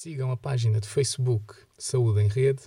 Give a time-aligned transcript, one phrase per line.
[0.00, 2.62] Sigam a página de Facebook Saúde em Rede.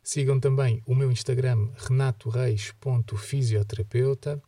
[0.00, 4.40] Sigam também o meu Instagram renatoreis.fisioterapeuta.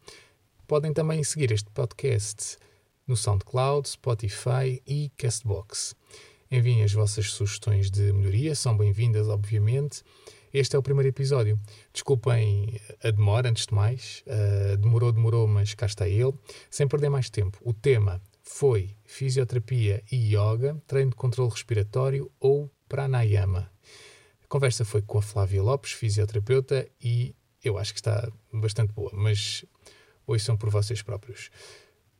[0.64, 2.56] Podem também seguir este podcast
[3.04, 5.96] no SoundCloud, Spotify e Castbox.
[6.48, 10.05] Enviem as vossas sugestões de melhoria, são bem-vindas, obviamente.
[10.55, 11.59] Este é o primeiro episódio.
[11.93, 14.23] Desculpem a demora, antes de mais.
[14.25, 16.33] Uh, demorou, demorou, mas cá está ele.
[16.71, 18.23] Sem perder mais tempo, o tema
[18.53, 23.71] foi fisioterapia e yoga, treino de controle respiratório ou pranayama.
[24.45, 27.34] A conversa foi com a Flávia Lopes, fisioterapeuta, e
[27.65, 29.65] eu acho que está bastante boa, mas
[30.27, 31.48] ouçam por vocês próprios.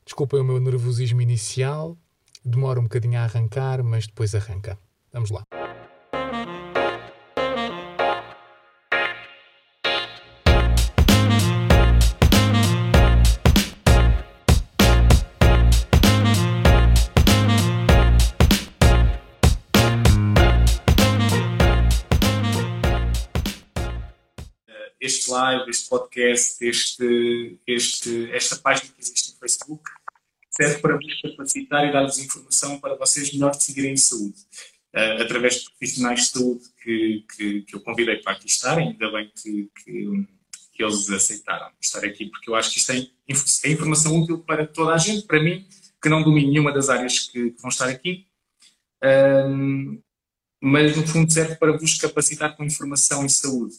[0.04, 1.98] Desculpem o meu nervosismo inicial,
[2.45, 4.78] demora um bocadinho a arrancar, mas depois arranca.
[5.12, 5.42] Vamos lá.
[25.30, 29.82] Live, este podcast, este, este, esta página que existe no Facebook,
[30.50, 34.37] serve para vos capacitar e dar-vos informação para vocês melhor decidirem saúde.
[34.92, 39.12] Uh, através de profissionais de saúde que, que, que, eu convidei para aqui estarem, ainda
[39.12, 40.26] bem que, que,
[40.72, 44.66] que, eles aceitaram estar aqui, porque eu acho que isto é, é, informação útil para
[44.66, 45.65] toda a gente, para mim,
[46.02, 48.26] que não domino nenhuma das áreas que, vão estar aqui,
[49.04, 50.02] uh,
[50.60, 53.76] mas no fundo serve para vos capacitar com informação em saúde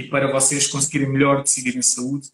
[0.00, 2.28] e para vocês conseguirem melhor decidir em saúde,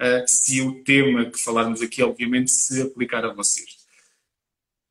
[0.00, 3.76] uh, se o tema que falarmos aqui, obviamente, se aplicar a vocês.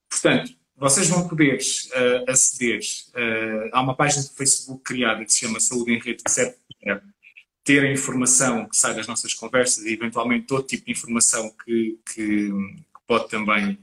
[0.09, 5.39] Portanto, vocês vão poder uh, aceder uh, a uma página do Facebook criada que se
[5.39, 7.01] chama Saúde em Rede, que serve para
[7.63, 11.99] ter a informação que sai das nossas conversas e, eventualmente, todo tipo de informação que,
[12.05, 13.77] que, que pode também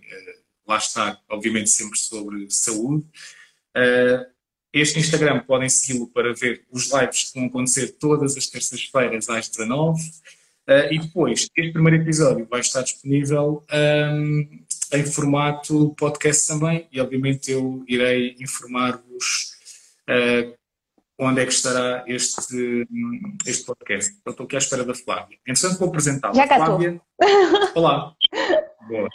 [0.66, 3.05] lá estar, obviamente, sempre sobre saúde.
[3.77, 4.35] Uh,
[4.80, 9.48] este Instagram podem segui-lo para ver os lives que vão acontecer todas as terças-feiras às
[9.48, 16.87] 19 uh, e depois, este primeiro episódio vai estar disponível um, em formato podcast também
[16.92, 19.53] e obviamente eu irei informar-vos
[20.10, 20.54] uh,
[21.19, 22.87] onde é que estará este,
[23.47, 24.14] este podcast.
[24.26, 25.38] Eu estou aqui à espera da Flávia.
[25.47, 26.34] Entretanto, vou apresentá-la.
[26.34, 27.00] Já cá Flávia.
[27.75, 28.12] Olá.
[28.87, 29.08] Boa.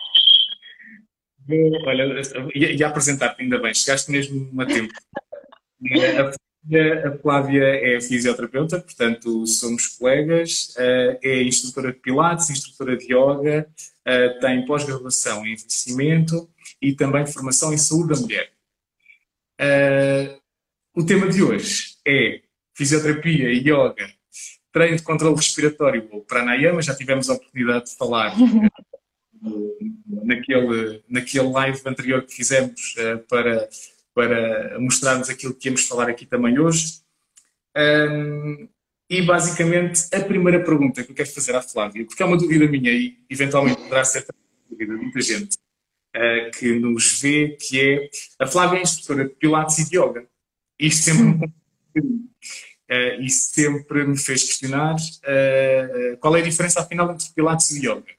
[1.85, 2.21] Olha,
[2.55, 4.93] ia, ia apresentar-te ainda bem, chegaste mesmo a tempo.
[5.83, 12.95] A Flávia, a Flávia é fisioterapeuta, portanto somos colegas, eh, é instrutora de Pilates, instrutora
[12.95, 13.67] de Yoga,
[14.05, 16.47] eh, tem pós-graduação em envelhecimento
[16.79, 18.51] e também formação em saúde da mulher.
[19.59, 20.37] Eh,
[20.95, 22.41] o tema de hoje é
[22.75, 24.07] fisioterapia e yoga,
[24.71, 28.35] treino de controle respiratório ou pranayama, já tivemos a oportunidade de falar
[30.05, 32.95] naquele, naquele live anterior que fizemos
[33.27, 33.67] para
[34.13, 37.01] para mostrarmos aquilo que íamos falar aqui também hoje.
[37.75, 38.67] Um,
[39.09, 42.65] e basicamente a primeira pergunta que eu quero fazer à Flávia, porque é uma dúvida
[42.65, 44.25] minha e eventualmente poderá ser
[44.69, 45.57] dúvida de muita gente
[46.15, 50.25] uh, que nos vê, que é a Flávia é instrutora de Pilates e de Yoga.
[50.79, 51.45] Isto sempre me
[52.91, 57.79] uh, e sempre me fez questionar uh, qual é a diferença afinal entre Pilates e
[57.79, 58.13] Yoga.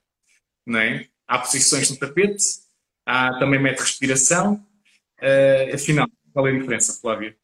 [0.66, 1.06] Não é?
[1.26, 2.44] Há posições no tapete,
[3.06, 4.62] há também mete respiração,
[5.22, 7.36] Uh, afinal, qual é a diferença, Flávia?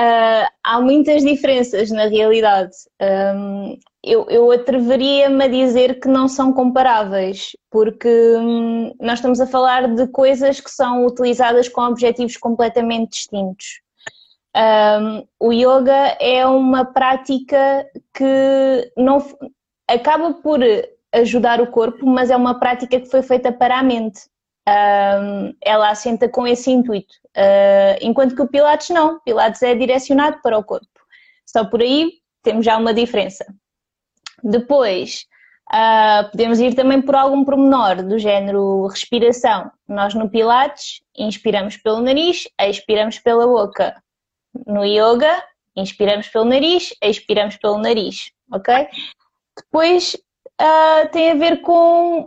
[0.00, 2.74] Uh, há muitas diferenças na realidade.
[2.98, 8.08] Um, eu, eu atreveria-me a dizer que não são comparáveis, porque
[8.38, 13.82] um, nós estamos a falar de coisas que são utilizadas com objetivos completamente distintos.
[14.56, 19.18] Um, o yoga é uma prática que não
[19.86, 20.60] acaba por
[21.12, 24.22] ajudar o corpo, mas é uma prática que foi feita para a mente
[24.70, 27.14] um, ela assenta com esse intuito.
[27.36, 30.86] Uh, enquanto que o Pilates não, Pilates é direcionado para o corpo.
[31.46, 33.44] Só por aí temos já uma diferença.
[34.42, 35.26] Depois,
[35.72, 39.70] uh, podemos ir também por algum pormenor do género respiração.
[39.88, 44.00] Nós no Pilates inspiramos pelo nariz, expiramos pela boca.
[44.66, 45.42] No Yoga,
[45.76, 48.88] inspiramos pelo nariz, expiramos pelo nariz, ok?
[49.56, 50.14] Depois
[50.60, 52.26] uh, tem a ver com,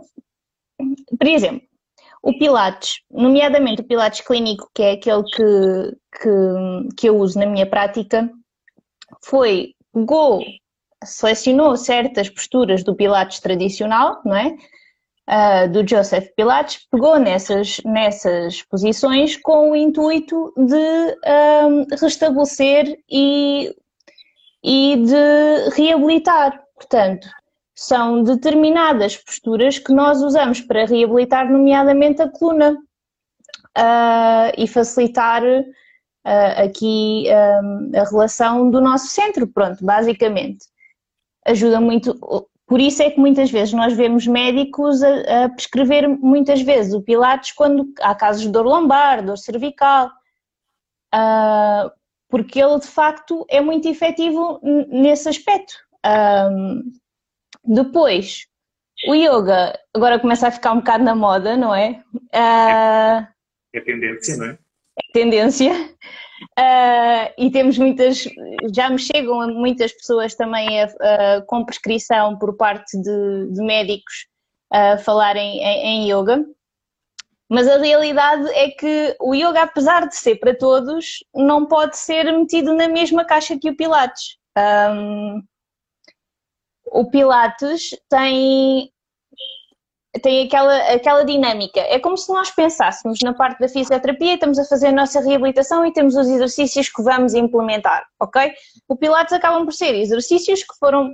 [1.18, 1.66] por exemplo,
[2.24, 7.44] o Pilates, nomeadamente o Pilates clínico, que é aquele que, que, que eu uso na
[7.44, 8.30] minha prática,
[9.22, 10.42] foi, pegou,
[11.04, 14.56] selecionou certas posturas do Pilates tradicional, não é?
[15.28, 21.18] Uh, do Joseph Pilates, pegou nessas, nessas posições com o intuito de
[21.66, 23.74] um, restabelecer e,
[24.62, 26.58] e de reabilitar.
[26.74, 27.28] Portanto,
[27.74, 32.78] são determinadas posturas que nós usamos para reabilitar, nomeadamente a coluna.
[33.76, 40.66] uh, e facilitar uh, aqui um, a relação do nosso centro, pronto, basicamente.
[41.46, 42.18] Ajuda muito,
[42.66, 47.02] por isso é que muitas vezes nós vemos médicos a, a prescrever muitas vezes o
[47.02, 50.10] Pilates quando há casos de dor lombar, dor cervical,
[51.14, 51.90] uh,
[52.28, 55.74] porque ele de facto é muito efetivo nesse aspecto.
[57.64, 58.46] Depois,
[59.08, 62.02] o yoga agora começa a ficar um bocado na moda, não é?
[62.14, 63.26] Uh,
[63.72, 64.58] é tendência, não é?
[64.98, 65.72] É tendência.
[66.58, 68.28] Uh, e temos muitas,
[68.74, 74.26] já me chegam muitas pessoas também a, a, com prescrição por parte de, de médicos
[74.70, 76.44] a falarem em, em, yoga,
[77.48, 82.24] mas a realidade é que o yoga, apesar de ser para todos, não pode ser
[82.32, 84.36] metido na mesma caixa que o Pilates.
[84.56, 85.42] Um,
[86.94, 88.90] o Pilates tem
[90.22, 91.80] tem aquela, aquela dinâmica.
[91.80, 95.84] É como se nós pensássemos na parte da fisioterapia, estamos a fazer a nossa reabilitação
[95.84, 98.52] e temos os exercícios que vamos implementar, ok?
[98.88, 101.12] O Pilates acabam por ser exercícios que foram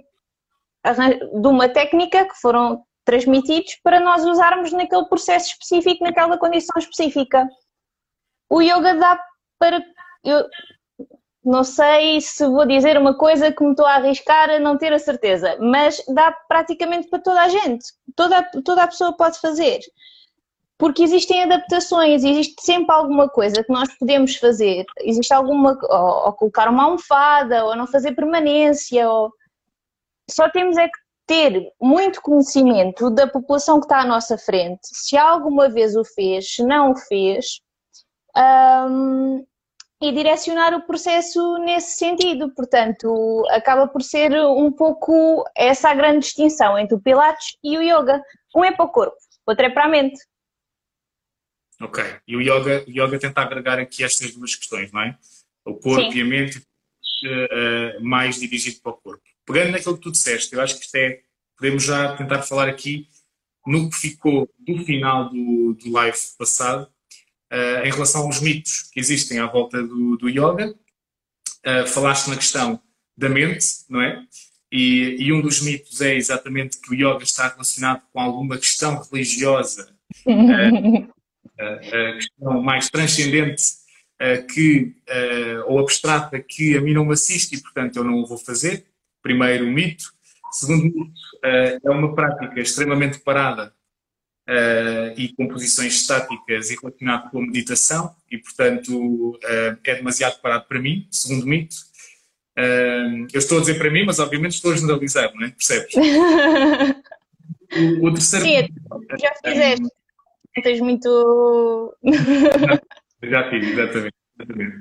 [1.40, 7.48] de uma técnica que foram transmitidos para nós usarmos naquele processo específico, naquela condição específica.
[8.50, 9.18] O yoga dá
[9.58, 9.82] para.
[10.22, 10.44] Eu,
[11.44, 14.92] não sei se vou dizer uma coisa que me estou a arriscar a não ter
[14.92, 17.86] a certeza, mas dá praticamente para toda a gente.
[18.14, 19.80] Toda, toda a pessoa pode fazer.
[20.76, 24.84] Porque existem adaptações, existe sempre alguma coisa que nós podemos fazer.
[25.00, 25.78] Existe alguma.
[25.82, 29.32] Ou, ou colocar uma almofada, ou não fazer permanência, ou.
[30.28, 35.16] Só temos é que ter muito conhecimento da população que está à nossa frente, se
[35.16, 37.60] alguma vez o fez, se não o fez,
[38.36, 39.46] hum,
[40.00, 42.52] e direcionar o processo nesse sentido.
[42.54, 47.82] Portanto, acaba por ser um pouco essa a grande distinção entre o Pilates e o
[47.82, 48.22] Yoga.
[48.54, 49.16] Um é para o corpo,
[49.46, 50.18] outro é para a mente.
[51.82, 52.02] Ok.
[52.26, 55.18] E o Yoga, o yoga tenta agregar aqui estas duas questões, não é?
[55.64, 56.18] O corpo Sim.
[56.18, 59.22] e a mente uh, mais dirigido para o corpo.
[59.46, 61.20] Pegando naquilo que tu disseste, eu acho que isto é,
[61.56, 63.06] podemos já tentar falar aqui
[63.66, 66.90] no que ficou do final do, do live passado,
[67.50, 70.74] uh, em relação aos mitos que existem à volta do, do yoga.
[71.66, 72.80] Uh, falaste na questão
[73.16, 74.22] da mente, não é?
[74.72, 79.02] E, e, um dos mitos é exatamente que o yoga está relacionado com alguma questão
[79.02, 79.92] religiosa,
[81.58, 83.64] a questão mais transcendente
[84.54, 84.94] que,
[85.66, 88.86] ou abstrata que a mim não me assiste e, portanto, eu não o vou fazer.
[89.20, 90.04] Primeiro mito.
[90.52, 93.74] Segundo mito, é uma prática extremamente parada
[94.50, 100.66] uh, e composições estáticas e relacionado com a meditação e, portanto, uh, é demasiado parado
[100.66, 101.76] para mim, segundo mito.
[102.58, 105.50] Uh, eu estou a dizer para mim, mas obviamente estou a generalizar, não é?
[105.50, 105.94] Percebes?
[108.02, 108.74] o, o, terceiro Sim, mito,
[109.20, 109.86] já fizeste.
[110.56, 111.96] Não tens muito.
[113.22, 114.16] já fiz, exatamente.
[114.38, 114.76] exatamente.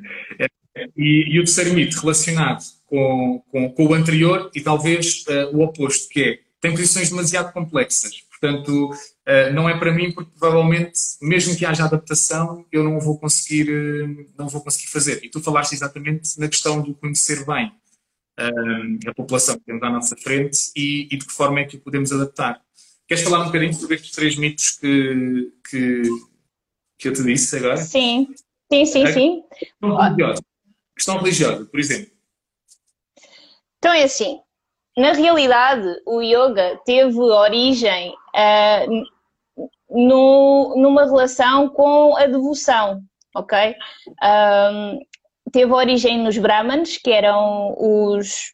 [0.98, 5.62] E, e, o terceiro mito relacionado com, com, com o anterior e talvez uh, o
[5.62, 8.29] oposto, que é tem posições demasiado complexas.
[8.40, 8.92] Portanto,
[9.26, 13.70] eh, não é para mim porque provavelmente, mesmo que haja adaptação, eu não vou conseguir,
[13.70, 15.24] eh, não vou conseguir fazer.
[15.24, 17.72] E tu falaste exatamente na questão do conhecer bem
[18.38, 21.76] eh, a população que temos à nossa frente e, e, de que forma é que
[21.76, 22.62] o podemos adaptar.
[23.08, 26.02] Queres falar um bocadinho sobre estes três mitos que, que,
[26.98, 27.78] que eu te disse agora?
[27.78, 28.34] Sim,
[28.72, 29.12] sim, sim, é?
[29.12, 29.44] sim.
[29.60, 30.44] Questão religiosa.
[30.96, 32.12] Questão religiosa, por exemplo.
[33.80, 34.40] Então é assim,
[34.98, 43.02] na realidade, o yoga teve origem uh, no, numa relação com a devoção,
[43.36, 43.76] ok?
[44.24, 45.00] Um,
[45.52, 48.54] teve origem nos Brahmanes, que eram os,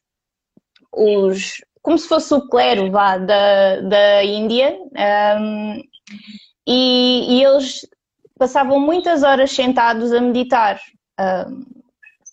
[0.93, 4.75] os como se fosse o clero vá, da, da Índia,
[5.39, 5.81] um,
[6.67, 7.87] e, e, eles
[8.39, 10.81] passavam muitas horas sentados a meditar.
[11.19, 11.74] Um,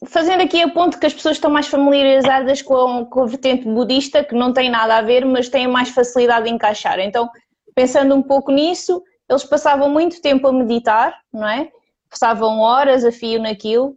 [0.06, 4.24] fazendo aqui a ponto que as pessoas estão mais familiarizadas com, com a vertente budista,
[4.24, 6.98] que não tem nada a ver, mas têm mais facilidade de encaixar.
[6.98, 7.30] Então,
[7.74, 11.70] pensando um pouco nisso, eles passavam muito tempo a meditar, não é?
[12.10, 13.96] Passavam horas a fio naquilo.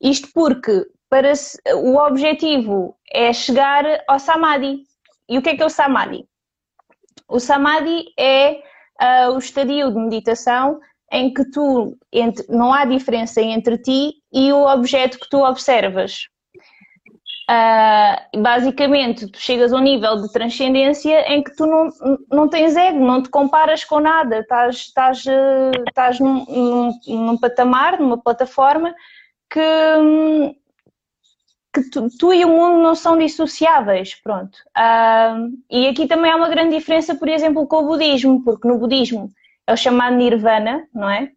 [0.00, 1.32] Isto porque para
[1.74, 4.82] o objetivo é chegar ao samadhi.
[5.28, 6.28] E o que é que é o samadhi?
[7.28, 8.60] O samadhi é
[9.00, 10.78] uh, o estadio de meditação
[11.12, 16.28] em que tu entre, não há diferença entre ti e o objeto que tu observas.
[17.48, 21.88] Uh, basicamente, tu chegas a um nível de transcendência em que tu não,
[22.28, 25.24] não tens ego, não te comparas com nada, estás, estás,
[25.86, 28.92] estás num, num, num patamar, numa plataforma
[29.48, 29.60] que,
[31.72, 34.58] que tu, tu, e o mundo não são dissociáveis, pronto.
[34.76, 38.76] Uh, e aqui também há uma grande diferença, por exemplo, com o budismo, porque no
[38.76, 39.30] budismo
[39.66, 41.32] é o chamado nirvana, não é?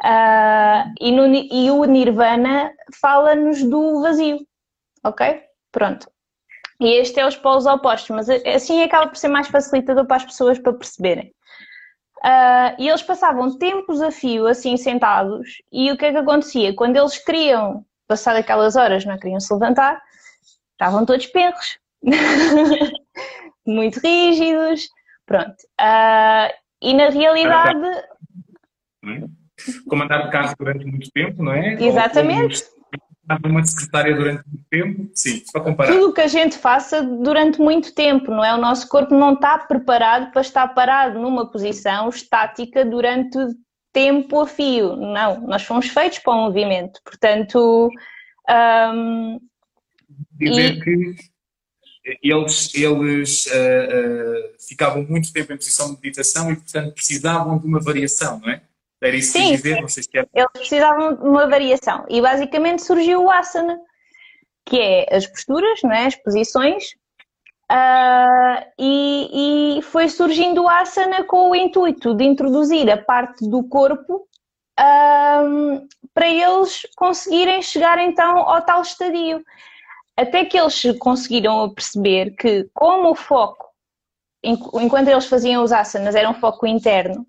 [0.00, 4.38] Uh, e, no, e o Nirvana fala-nos do vazio,
[5.02, 5.42] ok?
[5.72, 6.08] Pronto.
[6.80, 10.24] E este é os polos opostos, mas assim acaba por ser mais facilitador para as
[10.24, 11.34] pessoas para perceberem.
[12.18, 16.74] Uh, e eles passavam tempos a fio assim sentados, e o que é que acontecia?
[16.74, 20.00] Quando eles queriam passar aquelas horas, não queriam se levantar,
[20.72, 21.78] estavam todos perros,
[23.66, 24.88] muito rígidos,
[25.26, 25.56] pronto.
[25.80, 27.80] Uh, e na realidade.
[29.88, 31.74] Comandar de carro durante muito tempo, não é?
[31.74, 32.64] Exatamente
[33.44, 35.92] uma secretária durante muito tempo, sim, para comparar.
[35.92, 38.54] Tudo o que a gente faça durante muito tempo, não é?
[38.54, 43.38] O nosso corpo não está preparado para estar parado numa posição estática durante
[43.92, 44.96] tempo a fio.
[44.96, 47.00] Não, nós fomos feitos para o movimento.
[47.04, 47.90] Portanto.
[48.94, 49.38] Um,
[50.32, 50.80] Dizer e...
[50.80, 51.14] que
[52.22, 57.66] eles, eles uh, uh, ficavam muito tempo em posição de meditação e, portanto, precisavam de
[57.66, 58.62] uma variação, não é?
[59.00, 60.26] Era isso sim, que dizer, não sei se é.
[60.34, 63.78] Eles precisavam de uma variação e basicamente surgiu o asana,
[64.66, 66.06] que é as posturas, não é?
[66.06, 66.84] as posições,
[67.70, 73.62] uh, e, e, foi surgindo o asana com o intuito de introduzir a parte do
[73.62, 74.26] corpo
[74.80, 79.44] uh, para eles conseguirem chegar então ao tal estadio.
[80.18, 83.66] Até que eles conseguiram perceber que, como o foco,
[84.42, 87.24] enquanto eles faziam os asanas, era um foco interno,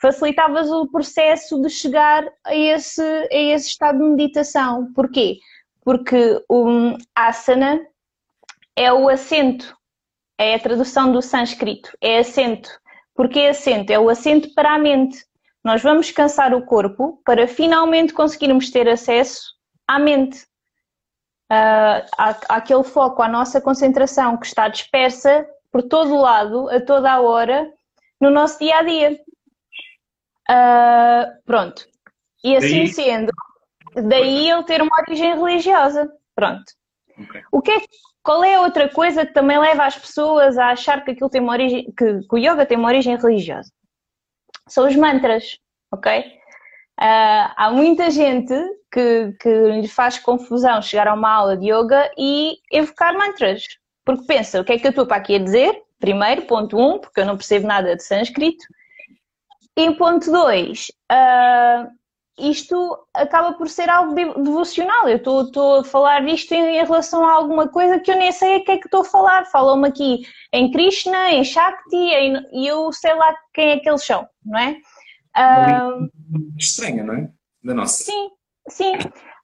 [0.00, 4.92] facilitavas o processo de chegar a esse, a esse estado de meditação.
[4.92, 5.38] Porquê?
[5.84, 7.84] Porque o asana
[8.76, 9.76] é o assento,
[10.38, 12.70] é a tradução do sânscrito, é assento.
[13.16, 13.90] Porque assento?
[13.90, 15.24] É o assento para a mente.
[15.64, 19.40] Nós vamos cansar o corpo para finalmente conseguirmos ter acesso
[19.88, 20.46] à mente.
[21.50, 22.04] Uh,
[22.48, 27.20] àquele foco, à nossa concentração que está dispersa por todo o lado, a toda a
[27.20, 27.72] hora,
[28.20, 29.20] no nosso dia a dia.
[30.50, 31.86] Uh, pronto.
[32.44, 32.88] E assim daí...
[32.88, 33.32] sendo,
[33.94, 36.12] daí ele ter uma origem religiosa.
[36.34, 36.64] Pronto.
[37.18, 37.42] Okay.
[37.50, 37.80] O que é,
[38.22, 41.40] qual é a outra coisa que também leva as pessoas a achar que aquilo tem
[41.40, 43.72] uma origem, que, que o yoga tem uma origem religiosa?
[44.68, 45.58] São os mantras,
[45.90, 46.37] ok?
[47.00, 48.52] Uh, há muita gente
[48.90, 53.62] que, que lhe faz confusão chegar a uma aula de yoga e evocar mantras,
[54.04, 55.80] porque pensa, o que é que eu estou para aqui a dizer?
[56.00, 58.64] Primeiro, ponto um, porque eu não percebo nada de sânscrito.
[59.76, 61.88] E ponto 2, uh,
[62.38, 65.08] isto acaba por ser algo devocional.
[65.08, 68.64] Eu estou a falar disto em, relação a alguma coisa que eu nem sei a
[68.64, 69.44] que é que estou a falar.
[69.46, 74.04] Falam-me aqui em Krishna, em Shakti, em, e eu sei lá quem é que eles
[74.04, 74.76] são, não é?
[75.36, 76.08] Uh,
[76.56, 77.30] estranha, não é?
[77.62, 78.04] Da nossa.
[78.04, 78.30] Sim,
[78.68, 78.92] sim.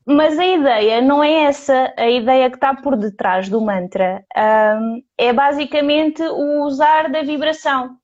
[0.07, 5.03] Mas a ideia não é essa, a ideia que está por detrás do mantra um,
[5.17, 7.97] é basicamente o usar da vibração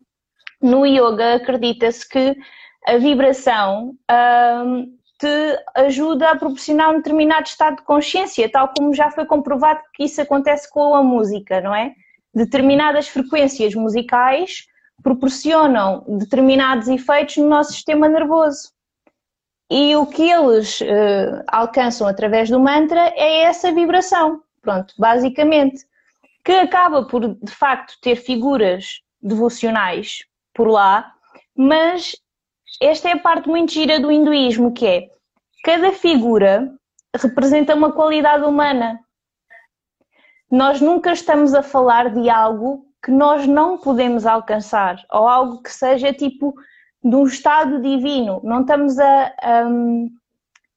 [0.62, 2.36] no yoga acredita-se que
[2.86, 4.86] a vibração um,
[5.18, 10.04] te ajuda a proporcionar um determinado estado de consciência, tal como já foi comprovado que
[10.04, 11.92] isso acontece com a música, não é?
[12.34, 14.64] Determinadas frequências musicais
[15.02, 18.72] proporcionam determinados efeitos no nosso sistema nervoso.
[19.70, 25.86] E o que eles uh, alcançam através do mantra é essa vibração, pronto, basicamente,
[26.44, 31.12] que acaba por de facto ter figuras devocionais por lá,
[31.56, 32.16] mas
[32.80, 35.08] esta é a parte muito gira do hinduísmo, que é
[35.62, 36.72] cada figura
[37.14, 39.00] representa uma qualidade humana.
[40.50, 45.72] Nós nunca estamos a falar de algo que nós não podemos alcançar, ou algo que
[45.72, 46.54] seja tipo
[47.02, 48.40] de um estado divino.
[48.44, 49.32] Não estamos a,
[49.66, 50.10] um,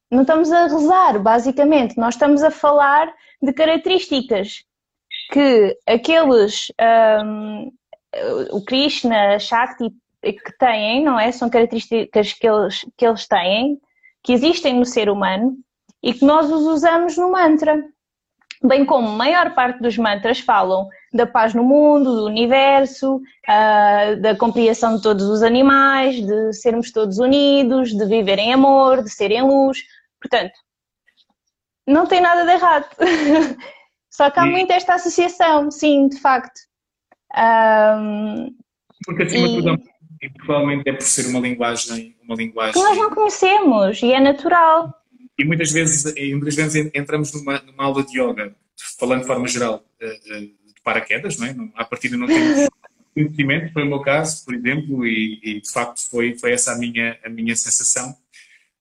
[0.09, 1.97] não estamos a rezar, basicamente.
[1.97, 4.63] Nós estamos a falar de características
[5.31, 6.71] que aqueles
[7.25, 7.71] um,
[8.51, 11.31] o Krishna, Shakti que têm, não é?
[11.31, 13.77] São características que eles, que eles têm,
[14.23, 15.57] que existem no ser humano
[16.01, 17.83] e que nós os usamos no mantra.
[18.63, 24.21] Bem como a maior parte dos mantras falam da paz no mundo, do universo, uh,
[24.21, 29.09] da compreensão de todos os animais, de sermos todos unidos, de viver em amor, de
[29.09, 29.83] ser em luz.
[30.19, 30.53] Portanto,
[31.87, 32.87] não tem nada de errado.
[34.09, 36.59] Só que há muito esta associação, sim, de facto.
[37.35, 38.55] Um,
[39.05, 39.83] Porque acima de tudo,
[40.21, 42.73] e provavelmente é por ser uma linguagem, uma linguagem.
[42.73, 44.93] Que nós não conhecemos e é natural.
[45.37, 48.55] E muitas vezes, e muitas vezes entramos numa, numa aula de yoga,
[48.99, 51.55] falando de forma geral, de paraquedas, não é?
[51.75, 52.69] A partir de não temos
[53.13, 56.77] conhecimento, foi o meu caso, por exemplo, e, e, de facto foi, foi essa a
[56.77, 58.11] minha, a minha sensação.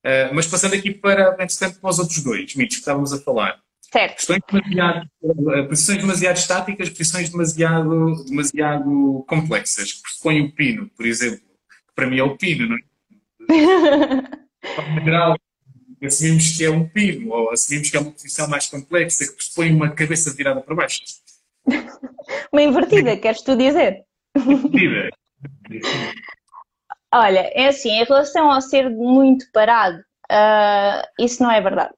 [0.04, 3.60] Uh, mas passando aqui para, entretanto, para os outros dois mitos que estávamos a falar.
[3.92, 4.16] Certo.
[4.16, 5.10] Posições demasiado,
[5.54, 11.94] eh, posições demasiado estáticas, posições demasiado, demasiado complexas, que pressupõem o pino, por exemplo, que
[11.94, 12.82] para mim é o pino, não é?
[15.04, 15.36] geral,
[16.02, 19.74] assumimos que é um pino, ou assumimos que é uma posição mais complexa, que pressupõe
[19.74, 21.02] uma cabeça virada para baixo.
[22.52, 24.04] Uma invertida, queres tu dizer?
[24.36, 25.10] Invertida.
[27.14, 31.94] Olha, é assim, em relação ao ser muito parado, uh, isso não é verdade.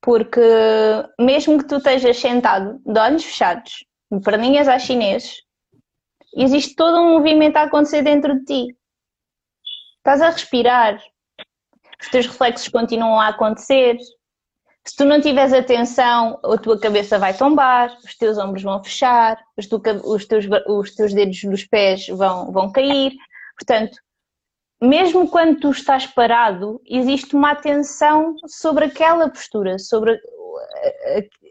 [0.00, 0.40] Porque
[1.20, 5.42] mesmo que tu estejas sentado, de olhos fechados, de perninhas à chinês,
[6.34, 8.76] existe todo um movimento a acontecer dentro de ti.
[9.98, 11.02] Estás a respirar,
[12.00, 13.98] os teus reflexos continuam a acontecer.
[14.86, 19.36] Se tu não tiveres atenção, a tua cabeça vai tombar, os teus ombros vão fechar,
[19.56, 23.12] os, tu, os, teus, os teus dedos dos pés vão, vão cair.
[23.58, 23.98] Portanto,
[24.80, 30.20] mesmo quando tu estás parado, existe uma atenção sobre aquela postura, sobre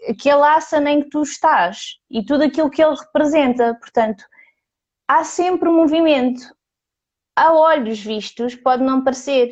[0.08, 3.76] aquele asana em que tu estás e tudo aquilo que ele representa.
[3.82, 4.24] Portanto,
[5.10, 6.42] há sempre movimento.
[7.36, 9.52] A olhos vistos pode não parecer,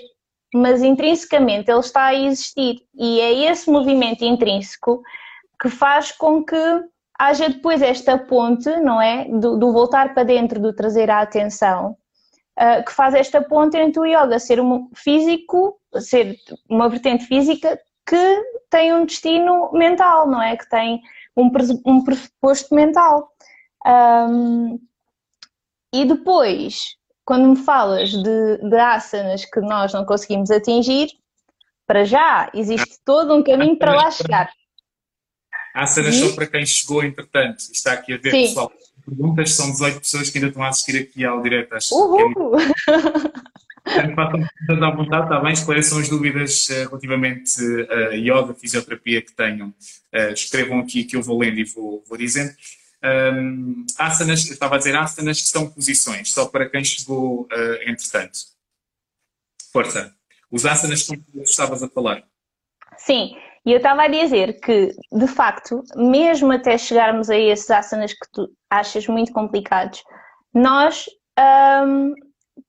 [0.54, 2.82] mas intrinsecamente ele está a existir.
[2.94, 5.02] E é esse movimento intrínseco
[5.60, 6.56] que faz com que
[7.18, 9.26] haja depois esta ponte, não é?
[9.26, 11.98] Do, do voltar para dentro, do trazer a atenção,
[12.60, 16.36] uh, que faz esta ponte entre o yoga ser um físico, ser
[16.70, 20.58] uma vertente física que tem um destino mental, não é?
[20.58, 21.02] Que tem
[21.36, 21.50] um,
[21.86, 23.30] um pressuposto mental.
[23.86, 24.80] Um,
[25.94, 31.10] e depois, quando me falas de, de asanas que nós não conseguimos atingir,
[31.86, 34.50] para já existe todo um caminho para lá chegar.
[35.74, 37.60] Asanas só para quem chegou, entretanto.
[37.72, 38.42] Está aqui a ver, Sim.
[38.44, 38.72] pessoal.
[39.06, 41.74] Perguntas, são 18 pessoas que ainda estão a assistir aqui ao direto.
[41.74, 42.52] Acho Uhul!
[43.84, 45.54] Portanto, façam perguntas à vontade, está bem?
[45.54, 49.70] Esclareçam as dúvidas uh, relativamente a uh, yoga, fisioterapia que tenham.
[50.14, 52.54] Uh, escrevam aqui que eu vou lendo e vou, vou dizendo.
[53.04, 57.90] Um, asanas, eu estava a dizer asanas que são posições, só para quem chegou uh,
[57.90, 58.40] entretanto.
[59.72, 60.14] Força.
[60.50, 62.24] Os asanas que tu estavas a falar.
[62.98, 68.14] Sim, e eu estava a dizer que, de facto, mesmo até chegarmos a esses asanas
[68.14, 70.04] que tu achas muito complicados,
[70.54, 71.06] nós
[71.86, 72.14] um,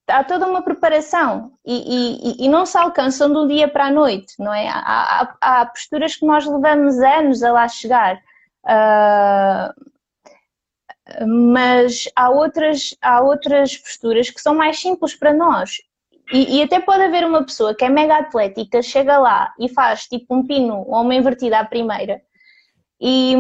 [0.09, 4.35] há toda uma preparação e, e, e, não se alcançam um dia para a noite,
[4.39, 4.69] não é?
[4.69, 8.17] Há, há, há posturas que nós levamos anos a lá chegar.
[8.65, 9.94] Uh,
[11.27, 15.79] mas há outras, há outras posturas que são mais simples para nós.
[16.33, 20.07] E, e, até pode haver uma pessoa que é mega atlética, chega lá e faz
[20.07, 22.23] tipo um pino ou uma invertida à primeira.
[22.99, 23.37] E,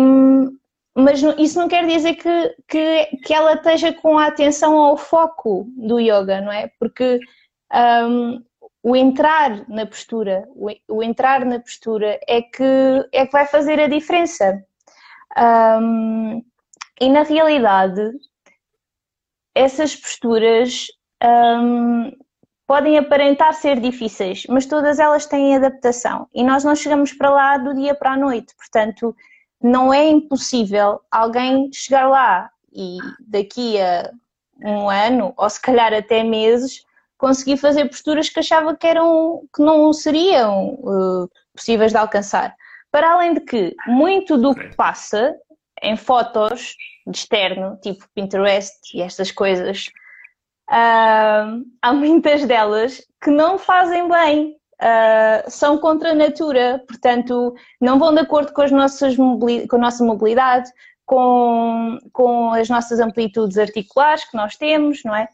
[0.94, 5.66] mas isso não quer dizer que, que, que ela esteja com a atenção ao foco
[5.77, 6.70] do yoga, não é?
[6.79, 7.18] Porque
[8.07, 8.44] um,
[8.83, 13.81] o entrar na postura, o, o, entrar na postura é que, é que vai fazer
[13.81, 14.62] a diferença.
[15.37, 16.44] Um,
[17.00, 18.11] e na realidade,
[19.54, 20.87] essas posturas
[21.22, 22.12] um,
[22.66, 26.28] podem aparentar ser difíceis, mas todas elas têm adaptação.
[26.35, 29.14] E nós não chegamos para lá do dia para a noite, portanto,
[29.62, 34.11] não é impossível alguém chegar lá e daqui a
[34.62, 36.85] um ano, ou se calhar até meses,
[37.18, 42.54] conseguir fazer posturas que achava que, eram, que não seriam uh, possíveis de alcançar.
[42.90, 45.35] Para além de que muito do que passa
[45.85, 46.75] em fotos
[47.07, 49.90] de externo, tipo Pinterest e estas coisas,
[50.70, 57.99] uh, há muitas delas que não fazem bem, uh, são contra a natura, portanto, não
[57.99, 60.70] vão de acordo com, as nossas com a nossa mobilidade,
[61.07, 65.29] com, com as nossas amplitudes articulares que nós temos, não é?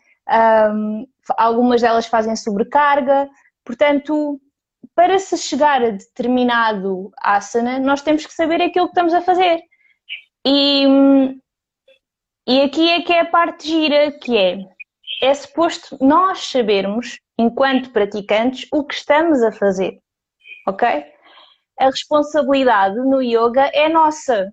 [0.73, 3.29] Um, algumas delas fazem sobrecarga,
[3.65, 4.41] portanto,
[4.95, 9.61] para se chegar a determinado asana, nós temos que saber aquilo que estamos a fazer.
[10.47, 10.87] E,
[12.47, 14.59] e aqui é que é a parte gira, que é,
[15.23, 20.01] é suposto nós sabermos, enquanto praticantes, o que estamos a fazer,
[20.67, 21.05] ok?
[21.79, 24.53] A responsabilidade no yoga é nossa.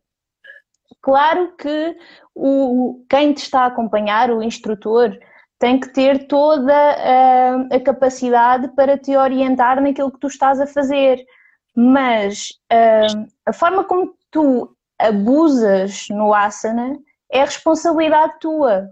[1.02, 1.98] Claro que
[2.36, 5.18] o, quem te está a acompanhar, o instrutor,
[5.60, 10.68] tem que ter toda a, a, capacidade para te orientar naquilo que tu estás a
[10.68, 11.26] fazer.
[11.76, 16.98] Mas a, a forma como tu abusas no asana,
[17.32, 18.90] é responsabilidade tua,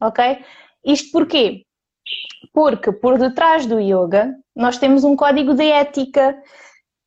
[0.00, 0.44] ok?
[0.84, 1.64] Isto porquê?
[2.52, 6.36] Porque por detrás do yoga nós temos um código de ética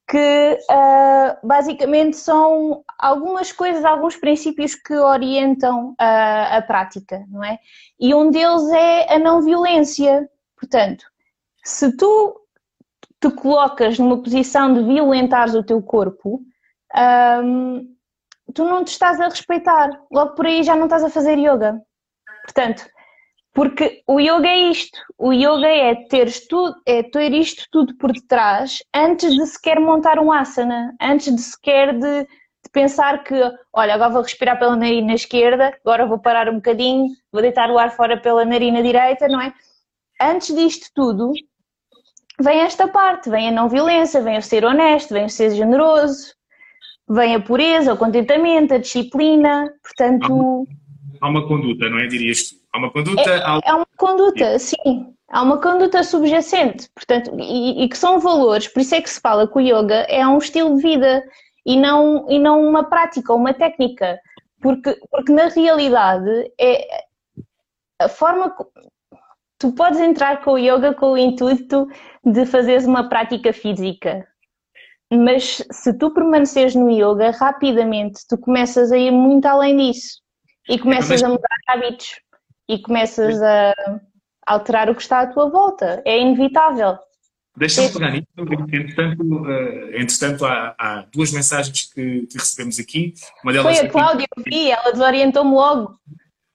[0.07, 7.57] que uh, basicamente são algumas coisas, alguns princípios que orientam a, prática, não é?
[7.99, 10.27] E um deles é a não violência.
[10.59, 11.05] Portanto,
[11.63, 12.39] se tu
[13.21, 16.41] te colocas numa posição de violentares o teu corpo,
[17.43, 17.92] um,
[18.53, 19.89] tu não te estás a respeitar.
[20.11, 21.81] Logo por aí já não estás a fazer yoga.
[22.43, 22.85] Portanto,
[23.53, 24.97] Porque o yoga é isto.
[25.17, 30.17] O yoga é ter, tudo, é ter isto tudo por detrás antes de sequer montar
[30.19, 33.35] um asana, antes de sequer de, de pensar que,
[33.71, 37.77] olha, agora vou respirar pela narina esquerda, agora vou parar um bocadinho, vou deitar o
[37.77, 39.53] ar fora pela narina direita, não é?
[40.19, 41.31] Antes disto tudo,
[42.41, 46.33] vem esta parte, vem a não violência, vem o ser honesto, vem o ser generoso,
[47.09, 50.67] vem a pureza, o contentamento, a disciplina, portanto...
[51.21, 52.07] Há uma conduta, não é?
[52.07, 52.55] Dirias tu.
[52.73, 53.29] Há uma conduta...
[53.29, 55.13] É, é uma conduta, sim.
[55.29, 59.19] Há uma conduta subjacente, portanto, e, e, que são valores, por isso é que se
[59.19, 61.23] fala que o yoga é um estilo de vida
[61.65, 64.19] e não, e não uma prática, uma técnica,
[64.61, 66.87] porque, porque na realidade é
[67.99, 68.53] a forma
[69.57, 71.87] tu podes entrar com o yoga com o intuito
[72.23, 74.27] de fazeres uma prática física,
[75.17, 80.21] mas se tu permaneceres no yoga, rapidamente tu começas a ir muito além disso
[80.69, 82.19] e começas a mudar hábitos
[82.69, 83.73] e começas a
[84.45, 86.01] alterar o que está à tua volta.
[86.05, 86.97] É inevitável.
[87.55, 88.25] Deixa-me pegar nisso,
[88.73, 93.13] entretanto, uh, entretanto há, há, duas mensagens que, que, recebemos aqui.
[93.43, 95.95] Uma delas Foi a Cláudia, eu vi, ela desorientou-me logo.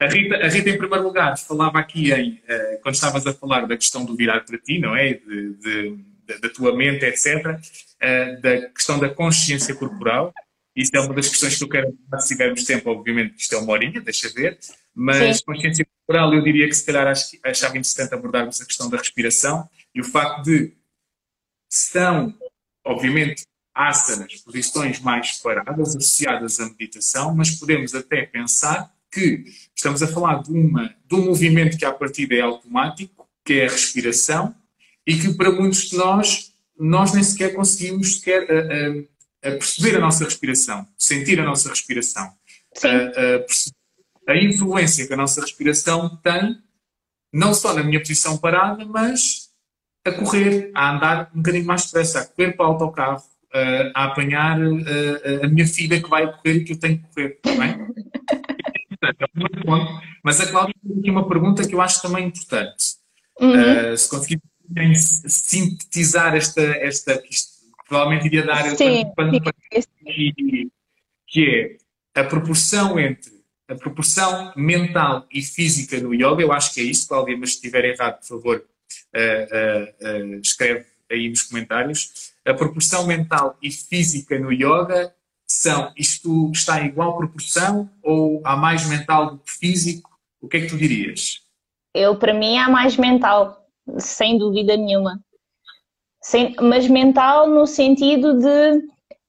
[0.00, 3.66] A Rita, a Rita, em primeiro lugar, falava aqui em, uh, quando estavas a falar
[3.66, 5.14] da questão do virar para ti, não é?
[5.14, 7.60] De, de, da tua mente, etc.,
[8.02, 10.32] uh, da questão da consciência corporal.
[10.74, 13.72] Isso é uma das questões que eu quero, se tivermos tempo, obviamente, isto é uma
[13.72, 14.58] horinha, deixa ver,
[14.94, 15.44] mas Sim.
[15.44, 20.00] consciência corporal, eu diria que se calhar achava interessante abordarmos a questão da respiração e
[20.00, 20.72] o facto de
[21.68, 22.32] são,
[22.84, 30.08] obviamente, asanas, posições mais paradas, associadas à meditação, mas podemos até pensar que estamos a
[30.08, 34.54] falar de, uma, de um movimento que à partida é automático, que é a respiração,
[35.06, 36.47] e que para muitos de nós,
[36.78, 41.68] nós nem sequer conseguimos sequer a, a, a perceber a nossa respiração, sentir a nossa
[41.68, 42.30] respiração,
[42.84, 46.58] a, a, influência que a nossa respiração tem,
[47.32, 49.48] não só na minha posição parada, mas
[50.06, 53.22] a correr, a andar um bocadinho mais depressa, a correr para o autocarro,
[53.94, 54.58] a apanhar
[55.42, 57.38] a minha filha que vai correr e que eu tenho que correr.
[57.44, 57.78] Não é?
[60.22, 62.98] Mas a Cláudia tem aqui uma pergunta que eu acho também importante.
[63.40, 63.92] Uhum.
[63.92, 64.08] Uh, se
[64.74, 67.22] conseguir sintetizar esta, esta
[67.88, 69.04] provavelmente iria dar sim,
[69.76, 70.70] sim.
[71.26, 71.78] que
[72.14, 76.84] é a proporção entre a proporção mental e física no yoga, eu acho que é
[76.84, 78.64] isso, Cláudia, mas se estiver errado, por favor,
[79.14, 82.32] uh, uh, escreve aí nos comentários.
[82.46, 85.14] A proporção mental e física no yoga
[85.46, 90.18] são, isto está em igual proporção ou há mais mental do que físico?
[90.40, 91.42] O que é que tu dirias?
[91.94, 95.20] Eu, para mim, há mais mental, sem dúvida nenhuma.
[96.20, 98.78] Sem, mas mental no sentido de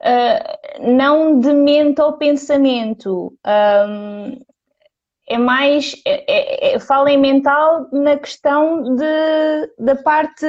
[0.01, 3.33] uh, não de mente ao pensamento.
[3.45, 4.39] Um,
[5.27, 5.95] é mais.
[6.05, 10.45] É, é, é, fala em mental na questão de, da parte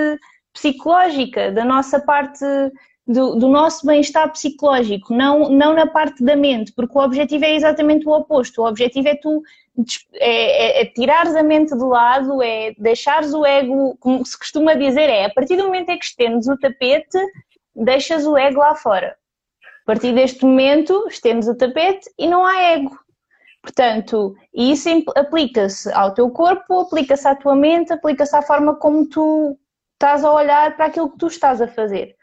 [0.53, 2.45] psicológica, da nossa parte
[3.07, 7.55] do, do nosso bem-estar psicológico, não, não na parte da mente, porque o objetivo é
[7.55, 8.63] exatamente o oposto.
[8.63, 9.43] O objetivo é tu
[10.15, 14.75] é, é, é tirares a mente de lado, é deixares o ego, como se costuma
[14.75, 17.19] dizer, é a partir do momento em que estendes o tapete,
[17.75, 19.17] deixas o ego lá fora.
[19.83, 22.99] A partir deste momento, estendes o tapete e não há ego.
[23.63, 29.59] Portanto, isso aplica-se ao teu corpo, aplica-se à tua mente, aplica-se à forma como tu
[29.95, 32.17] estás a olhar para aquilo que tu estás a fazer.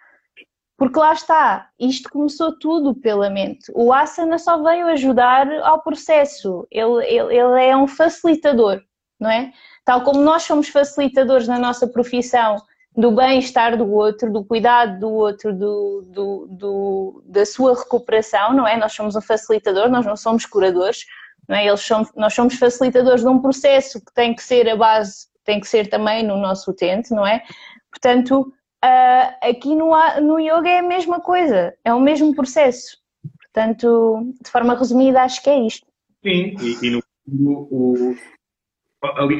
[0.77, 3.71] Porque lá está, isto começou tudo pela mente.
[3.73, 8.81] O asana só veio ajudar ao processo, ele, ele, ele é um facilitador,
[9.19, 9.51] não é?
[9.83, 12.57] Tal como nós somos facilitadores na nossa profissão
[12.95, 18.67] do bem-estar do outro, do cuidado do outro, do, do, do, da sua recuperação, não
[18.67, 18.75] é?
[18.75, 21.05] Nós somos um facilitador, nós não somos curadores,
[21.47, 21.65] não é?
[21.65, 25.59] Eles são, nós somos facilitadores de um processo que tem que ser a base, tem
[25.59, 27.43] que ser também no nosso utente, não é?
[27.89, 28.51] Portanto,
[28.87, 32.97] Uh, aqui no, no yoga é a mesma coisa, é o mesmo processo.
[33.41, 35.85] Portanto, de forma resumida, acho que é isto.
[36.23, 38.15] Sim, e, e no, o,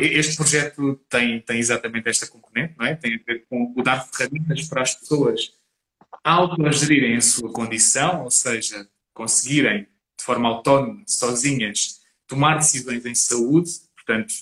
[0.01, 2.95] este projeto tem, tem exatamente esta componente, não é?
[2.95, 5.53] Tem a ver com o dar ferramentas para as pessoas
[6.23, 13.71] autogerirem a sua condição, ou seja, conseguirem de forma autónoma, sozinhas, tomar decisões em saúde,
[13.95, 14.33] portanto,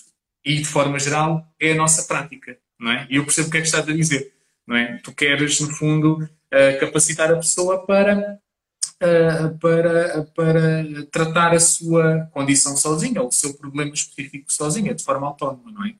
[0.44, 3.06] e de forma geral, é a nossa prática, não é?
[3.08, 4.35] E eu percebo o que é que estás a dizer
[4.66, 4.98] não é?
[5.02, 8.38] Tu queres, no fundo, uh, capacitar a pessoa para,
[9.02, 15.04] uh, para, para tratar a sua condição sozinha, ou o seu problema específico sozinha, de
[15.04, 15.94] forma autónoma, não é?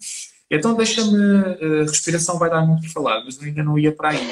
[0.51, 4.21] Então deixa-me, uh, respiração vai dar muito para falar, mas ainda não ia para aí.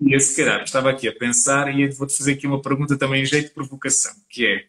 [0.00, 3.26] e se calhar, estava aqui a pensar e vou-te fazer aqui uma pergunta também em
[3.26, 4.64] jeito de provocação, que é,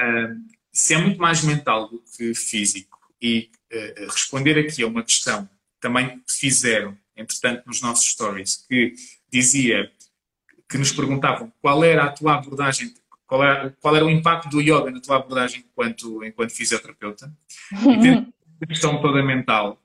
[0.00, 0.36] uh,
[0.72, 5.48] se é muito mais mental do que físico e uh, responder aqui a uma questão
[5.82, 8.94] também fizeram, entretanto, nos nossos stories, que
[9.30, 9.90] dizia
[10.68, 12.94] que nos perguntavam qual era a tua abordagem,
[13.26, 17.30] qual era, qual era o impacto do yoga na tua abordagem enquanto, enquanto fisioterapeuta,
[17.72, 19.82] e tendo a questão toda mental,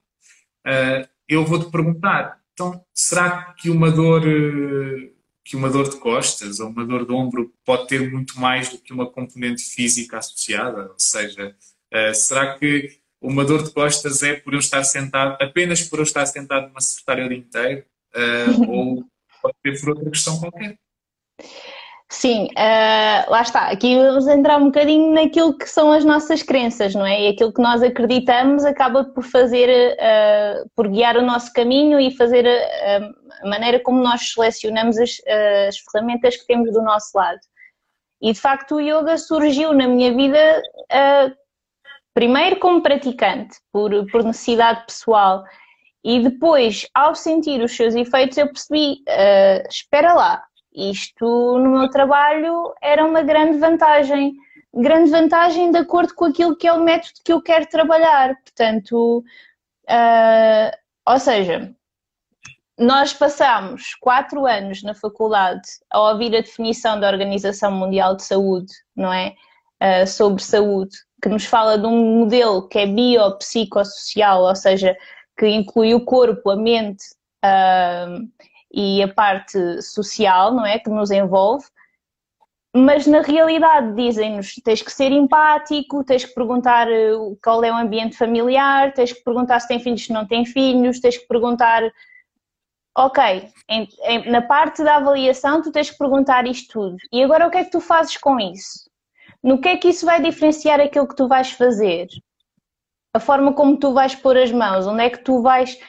[0.65, 4.21] uh, eu vou-te perguntar, então, será que uma dor
[5.43, 8.77] que uma dor de costas ou uma dor de ombro pode ter muito mais do
[8.77, 10.89] que uma componente física associada?
[10.91, 11.55] Ou seja,
[11.93, 16.03] uh, será que uma dor de costas é por eu estar sentado, apenas por eu
[16.03, 17.85] estar sentado numa secretária o dia inteiro?
[18.15, 19.03] Uh, ou
[19.41, 20.77] pode ser por outra questão qualquer?
[22.09, 23.69] Sim, uh, lá está.
[23.69, 27.23] Aqui vamos entrar um bocadinho naquilo que são as nossas crenças, não é?
[27.23, 32.15] E aquilo que nós acreditamos acaba por fazer, uh, por guiar o nosso caminho e
[32.15, 32.97] fazer a,
[33.43, 35.17] a maneira como nós selecionamos as,
[35.67, 37.39] as, ferramentas que temos do nosso lado.
[38.21, 41.35] E de facto o yoga surgiu na minha vida uh,
[42.17, 45.43] primeiro como praticante, por, por necessidade pessoal.
[46.03, 49.03] E depois, ao sentir os seus efeitos, eu percebi:
[49.69, 54.33] espera lá, isto no meu trabalho era uma grande vantagem.
[54.73, 58.35] Grande vantagem de acordo com aquilo que é o método que eu quero trabalhar.
[58.43, 59.23] Portanto,
[59.87, 60.77] uh,
[61.07, 61.71] ou seja,
[62.79, 68.73] nós passamos quatro anos na faculdade a ouvir a definição da Organização Mundial de Saúde,
[68.95, 69.35] não é?
[69.79, 74.95] Uh, sobre saúde, que nos fala de um modelo que é biopsicossocial, ou seja,
[75.37, 77.03] que inclui o corpo, a mente
[78.71, 80.79] e a parte social, não é?
[80.79, 81.65] Que nos envolve,
[82.75, 87.11] mas na realidade dizem-nos tens que ser empático, tens que perguntar eh,
[87.43, 90.99] qual é o ambiente familiar, tens que perguntar se tem filhos, se não tem filhos,
[90.99, 91.81] tens que perguntar.
[92.95, 93.23] Ok,
[93.69, 96.97] em, em, na parte da avaliação tu tens que perguntar isto tudo.
[97.11, 98.86] E agora o que é que tu fazes com isso?
[99.47, 102.09] No que é que isso vai diferenciar aquilo que tu vais fazer?
[103.13, 105.79] A forma como tu vais pôr as mãos, onde é que tu vais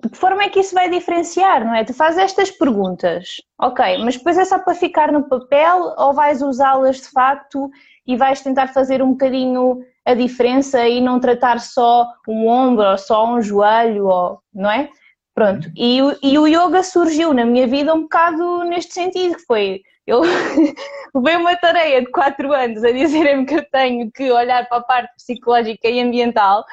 [0.00, 1.82] de que forma é que isso vai diferenciar, não é?
[1.82, 6.40] Tu fazes estas perguntas, ok, mas depois é só para ficar no papel ou vais
[6.40, 7.68] usá-las de facto
[8.06, 12.98] e vais tentar fazer um bocadinho a diferença e não tratar só um ombro ou
[12.98, 14.88] só um joelho, ou, não é?
[15.34, 19.82] Pronto, e, e o yoga surgiu na minha vida um bocado neste sentido, que foi,
[20.06, 20.22] eu
[21.14, 24.82] levei uma tarefa de 4 anos a dizerem-me que eu tenho que olhar para a
[24.82, 26.64] parte psicológica e ambiental,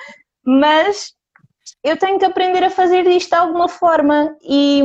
[0.44, 1.14] mas
[1.84, 4.82] eu tenho que aprender a fazer disto de alguma forma e,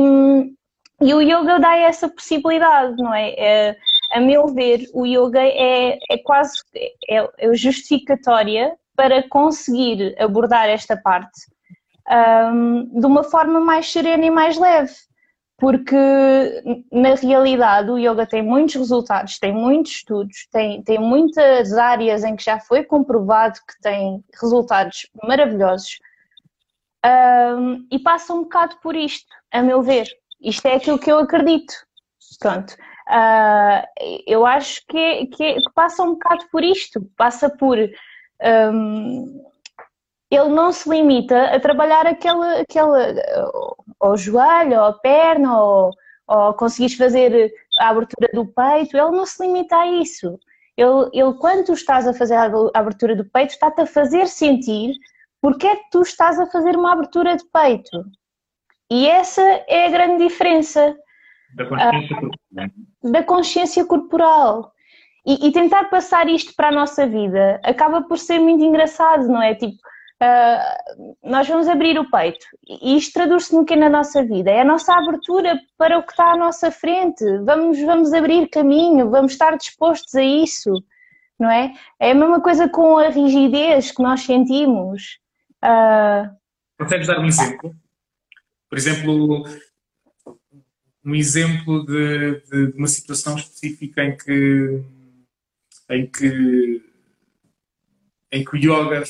[1.01, 3.33] e o yoga dá essa possibilidade, não é?
[3.37, 3.75] é
[4.13, 6.59] a meu ver, o yoga é, é quase
[7.09, 11.41] é, é justificatória para conseguir abordar esta parte
[12.09, 14.93] um, de uma forma mais serena e mais leve.
[15.57, 15.95] Porque
[16.91, 22.35] na realidade o yoga tem muitos resultados, tem muitos estudos, tem, tem muitas áreas em
[22.35, 25.99] que já foi comprovado que tem resultados maravilhosos
[27.05, 30.07] um, e passa um bocado por isto, a meu ver.
[30.41, 31.73] Isto é aquilo que eu acredito.
[32.39, 32.75] Pronto.
[33.07, 33.85] Uh,
[34.25, 37.01] eu acho que, é, que, é, que, passa um bocado por isto.
[37.15, 37.77] Passa por.
[38.41, 39.43] Um,
[40.35, 43.15] ele não se limita a trabalhar aquela, aquela
[43.99, 45.91] ou joelho, ou a perna, ou,
[46.27, 48.97] ou conseguires fazer a abertura do peito.
[48.97, 50.39] Ele não se limita a isso.
[50.77, 54.93] Ele, ele quando tu estás a fazer a abertura do peito, está-te a fazer sentir
[55.41, 58.03] porque é que tu estás a fazer uma abertura de peito?
[58.91, 60.95] E essa é a grande diferença.
[61.55, 62.69] Da consciência corporal.
[63.03, 64.71] Da consciência corporal.
[65.23, 69.41] E, e, tentar passar isto para a nossa vida acaba por ser muito engraçado, não
[69.41, 69.55] é?
[69.55, 69.77] Tipo,
[70.21, 74.51] uh, nós vamos abrir o peito e isto traduz-se no que é na nossa vida?
[74.51, 77.23] É a nossa abertura para o que está à nossa frente.
[77.39, 80.71] Vamos, vamos abrir caminho, vamos estar dispostos a isso,
[81.39, 81.73] não é?
[81.99, 85.19] É a mesma coisa com a rigidez que nós sentimos.
[85.63, 86.29] Uh...
[87.07, 87.75] Dar um exemplo?
[88.69, 89.45] Por exemplo,
[91.05, 94.83] um exemplo de, de, uma situação específica em que
[95.89, 96.81] em que
[98.31, 99.03] em que o yoga,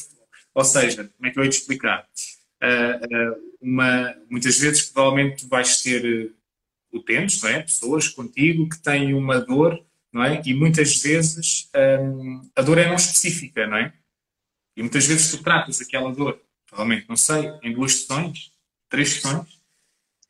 [0.55, 2.07] ou seja, como é que eu ia te explicar?
[2.63, 6.33] Uh, uh, uma, muitas vezes provavelmente vais ter
[6.91, 7.61] utentes, não é?
[7.61, 10.41] pessoas contigo que têm uma dor, não é?
[10.45, 13.93] E muitas vezes um, a dor é não específica, não é?
[14.77, 18.51] E muitas vezes tu tratas aquela dor provavelmente, não sei, em duas sessões,
[18.89, 19.59] três sessões,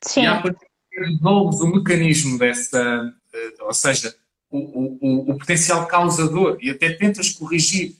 [0.00, 0.22] Sim.
[0.22, 4.16] e partir resolves o mecanismo dessa, eh, ou seja,
[4.50, 7.96] o, o, o, potencial causador e até tentas corrigir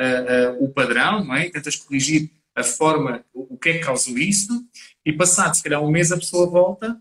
[0.00, 1.48] uh, uh, o padrão, não é?
[1.50, 4.66] Tentas corrigir a forma, o, o que é que causou isso,
[5.04, 7.00] e passado se calhar um mês a pessoa volta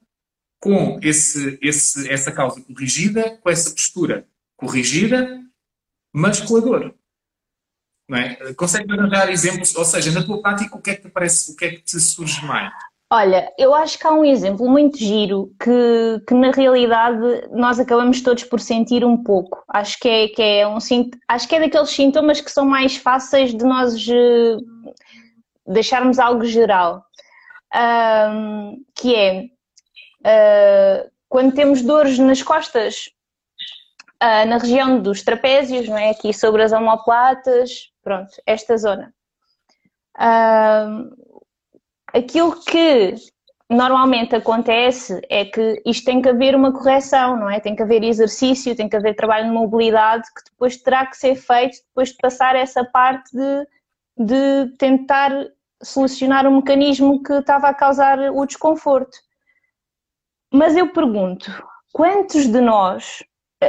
[0.59, 4.27] com esse, esse, essa causa corrigida, com essa postura
[4.57, 5.41] corrigida,
[6.13, 6.95] mas com a dor.
[8.07, 8.53] Não é?
[8.53, 9.75] Consegue arranjar exemplos?
[9.75, 11.81] Ou seja, na tua prática, o que é que te parece, o que é que
[11.81, 12.73] te surge mais?
[13.11, 18.21] Olha, eu acho que há um exemplo muito giro que, que na realidade nós acabamos
[18.21, 19.63] todos por sentir um pouco.
[19.69, 20.77] Acho que é, que é um
[21.27, 24.57] acho que é daqueles sintomas que são mais fáceis de nós uh,
[25.67, 27.05] deixarmos algo geral.
[27.75, 29.43] Um, que é
[30.25, 33.09] uh, quando temos dores nas costas,
[34.23, 36.09] uh, na região dos trapézios, não é?
[36.09, 39.13] Aqui sobre as omoplatas, pronto, esta zona.
[40.17, 41.24] Uh,
[42.15, 43.13] Aquilo que
[43.69, 47.59] normalmente acontece é que isto tem que haver uma correção, não é?
[47.59, 51.35] Tem que haver exercício, tem que haver trabalho de mobilidade que depois terá que ser
[51.35, 53.67] feito depois de passar essa parte de,
[54.25, 55.31] de tentar
[55.83, 59.17] solucionar um mecanismo que estava a causar o desconforto.
[60.53, 61.51] Mas eu pergunto,
[61.91, 63.23] quantos de nós,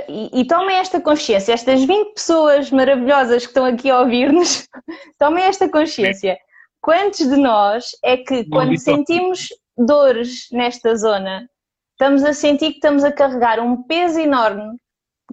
[0.09, 4.69] e, e tomem esta consciência, estas 20 pessoas maravilhosas que estão aqui a ouvir-nos,
[5.19, 6.39] tomem esta consciência.
[6.87, 11.51] Quantos de nós é que quando sentimos dores nesta zona,
[11.91, 14.79] estamos a sentir que estamos a carregar um peso enorme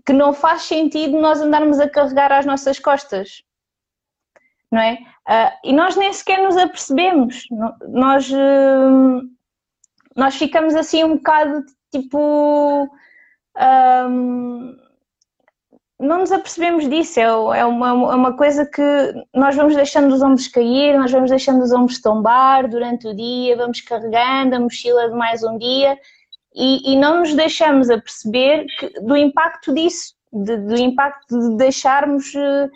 [0.03, 3.43] que não faz sentido nós andarmos a carregar às nossas costas?
[4.71, 4.93] Não é?
[5.29, 7.43] Uh, e nós nem sequer nos apercebemos.
[7.87, 9.21] Nós, uh,
[10.15, 12.89] nós ficamos assim um bocado tipo.
[14.09, 14.75] Um,
[16.03, 18.81] não nos apercebemos disso, é, é uma, é uma coisa que
[19.33, 23.55] nós vamos deixando os ombros cair, nós vamos deixando os ombros tombar durante o dia,
[23.55, 25.97] vamos carregando a mochila de mais um dia
[26.53, 31.57] e, e não nos deixamos a perceber que, do impacto disso, de, do impacto de
[31.57, 32.69] deixarmos de eh,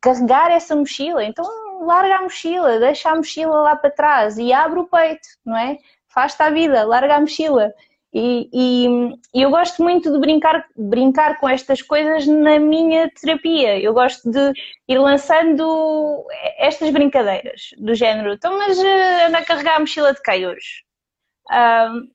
[0.00, 1.24] carregar essa mochila.
[1.24, 1.44] Então
[1.86, 5.78] larga a mochila, deixa a mochila lá para trás e abre o peito, não é?
[6.08, 7.72] Faz-te a vida, larga a mochila.
[8.16, 13.80] E, e, eu gosto muito de brincar, brincar com estas coisas na minha terapia.
[13.80, 14.52] Eu gosto de
[14.86, 16.24] ir lançando
[16.56, 18.34] estas brincadeiras do género.
[18.34, 20.84] Então, mas uh, anda a carregar a mochila de quem hoje?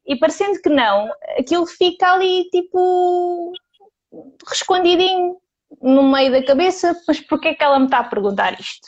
[0.08, 3.52] E parecendo que não, aquilo fica ali tipo
[4.52, 5.38] escondidinho
[5.82, 8.88] no meio da cabeça, mas porquê é que ela me está a perguntar isto?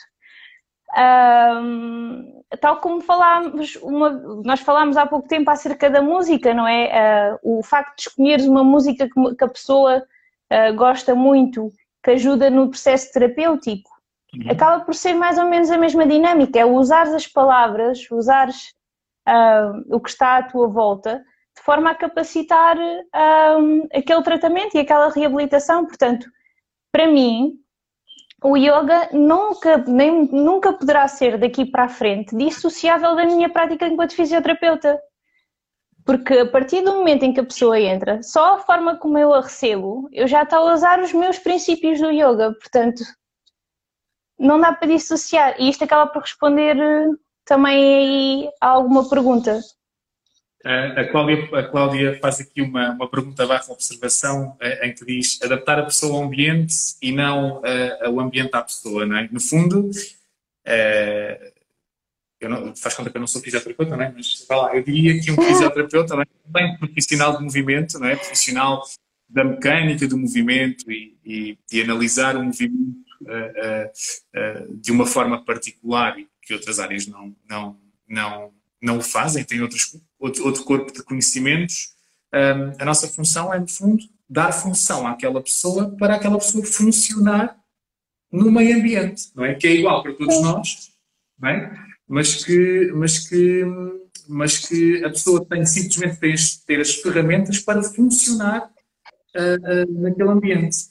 [0.94, 4.10] Um, tal como falámos, uma,
[4.44, 7.38] nós falámos há pouco tempo acerca da música, não é?
[7.42, 10.04] Uh, o facto de escolheres uma música que, que a pessoa
[10.52, 13.90] uh, gosta muito, que ajuda no processo terapêutico,
[14.34, 14.50] uhum.
[14.50, 18.74] acaba por ser mais ou menos a mesma dinâmica, é usar as palavras, usares
[19.26, 21.24] uh, o que está à tua volta,
[21.56, 22.78] de forma a capacitar
[23.94, 25.84] aquele tratamento e aquela reabilitação.
[25.84, 26.26] Portanto,
[26.90, 27.58] para mim,
[28.42, 33.86] o yoga nunca, nem, nunca poderá ser daqui para a frente dissociável da minha prática
[33.86, 35.00] enquanto fisioterapeuta.
[36.04, 39.32] Porque a partir do momento em que a pessoa entra, só a forma como eu
[39.32, 42.52] a recebo, eu já estou a usar os meus princípios do yoga.
[42.54, 43.04] Portanto,
[44.38, 45.54] não dá para dissociar.
[45.60, 47.06] E isto acaba por responder eh,
[47.44, 49.60] também a alguma pergunta.
[50.64, 55.40] A Cláudia, a Cláudia faz aqui uma, uma pergunta barra observação eh, em que diz
[55.42, 59.28] adaptar a pessoa ao ambiente e não uh, o ambiente à pessoa, não é?
[59.32, 61.52] No fundo, uh,
[62.40, 64.12] eu não, faz conta que eu não sou fisioterapeuta, não é?
[64.14, 66.24] Mas lá, eu diria que um fisioterapeuta é?
[66.46, 68.14] também profissional de movimento, não é?
[68.14, 68.84] Profissional
[69.28, 76.16] da mecânica do movimento e, e, e analisar o movimento uh, de uma forma particular
[76.20, 80.92] e que outras áreas não, não, não, não o fazem, têm outros outro, outro corpo
[80.92, 81.94] de conhecimentos,
[82.34, 87.56] um, a nossa função é, no fundo, dar função àquela pessoa para aquela pessoa funcionar
[88.30, 89.54] no meio ambiente, não é?
[89.54, 90.92] Que é igual para todos nós,
[91.38, 91.86] não é?
[92.08, 93.64] Mas que, mas que,
[94.28, 98.70] mas que a pessoa tem simplesmente ter as, ter as ferramentas para funcionar
[99.36, 100.90] uh, uh, naquele ambiente.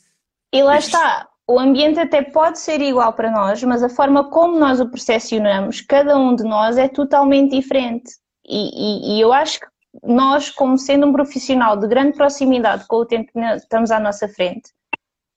[0.54, 4.58] E lá está, o ambiente até pode ser igual para nós, mas a forma como
[4.58, 8.12] nós o percepcionamos, cada um de nós é totalmente diferente.
[8.47, 9.67] E, e, e eu acho que
[10.04, 14.27] nós, como sendo um profissional de grande proximidade com o tempo que estamos à nossa
[14.27, 14.71] frente,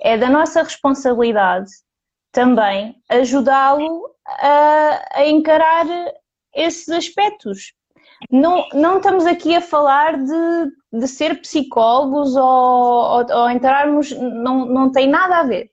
[0.00, 1.70] é da nossa responsabilidade
[2.30, 5.86] também ajudá-lo a, a, encarar
[6.54, 7.72] esses aspectos.
[8.30, 14.66] Não, não estamos aqui a falar de, de ser psicólogos ou, ou, ou entrarmos, não,
[14.66, 15.70] não tem nada a ver.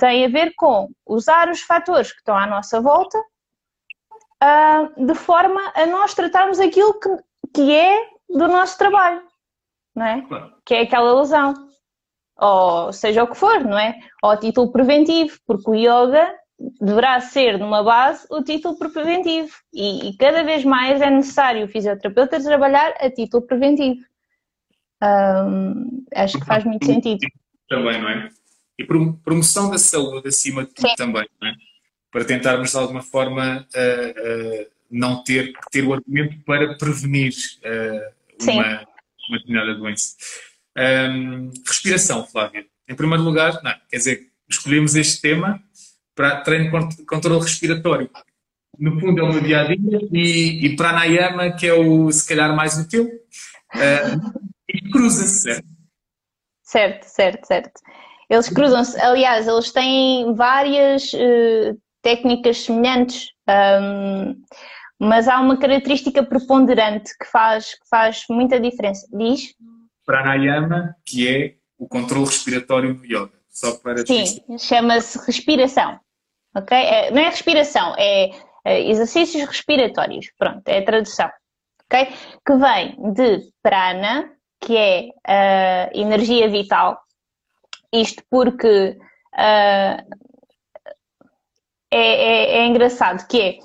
[0.00, 3.18] Tem a ver com usar os fatores que estão à nossa volta
[4.42, 7.10] uh, de forma a nós tratarmos aquilo que,
[7.54, 9.20] que é do nosso trabalho,
[9.94, 10.22] não é?
[10.22, 10.54] Claro.
[10.64, 11.52] Que é aquela lesão.
[12.38, 13.94] Ou seja o que for, não é?
[14.22, 16.34] Ou título preventivo, porque o yoga
[16.80, 19.54] deverá ser, numa base, o título preventivo.
[19.70, 24.00] E, e cada vez mais é necessário o fisioterapeuta trabalhar a título preventivo.
[25.02, 27.20] Um, acho que faz muito sentido.
[27.68, 28.39] Também, não é?
[28.80, 30.94] E promoção da saúde acima de tudo Sim.
[30.96, 31.54] também, não é?
[32.10, 37.32] para tentarmos de alguma forma uh, uh, não ter que ter o argumento para prevenir
[38.42, 38.86] uma,
[39.28, 40.16] uma determinada doença.
[40.76, 42.66] Um, respiração, Flávia.
[42.88, 45.62] Em primeiro lugar, não, quer dizer, escolhemos este tema
[46.14, 48.10] para treino de controle respiratório.
[48.78, 52.26] No fundo é o meu dia a dia e, e pranayama, que é o se
[52.26, 55.68] calhar mais o teu, uh, e cruza-se, certo?
[56.62, 57.80] Certo, certo, certo.
[58.30, 63.30] Eles cruzam-se, aliás, eles têm várias uh, técnicas semelhantes,
[63.82, 64.40] um,
[65.00, 69.04] mas há uma característica preponderante que faz, que faz muita diferença.
[69.12, 69.52] Diz?
[70.06, 73.32] Pranayama, que é o controle respiratório no yoga.
[73.48, 74.24] Só para Sim,
[74.58, 75.98] chama-se respiração.
[76.54, 76.76] Ok?
[76.76, 78.30] É, não é respiração, é,
[78.64, 80.26] é exercícios respiratórios.
[80.38, 81.28] Pronto, é a tradução.
[81.84, 82.06] Ok?
[82.46, 86.96] Que vem de prana, que é uh, energia vital.
[87.92, 88.96] Isto porque
[89.34, 90.20] uh,
[91.92, 93.58] é, é, é, engraçado que é,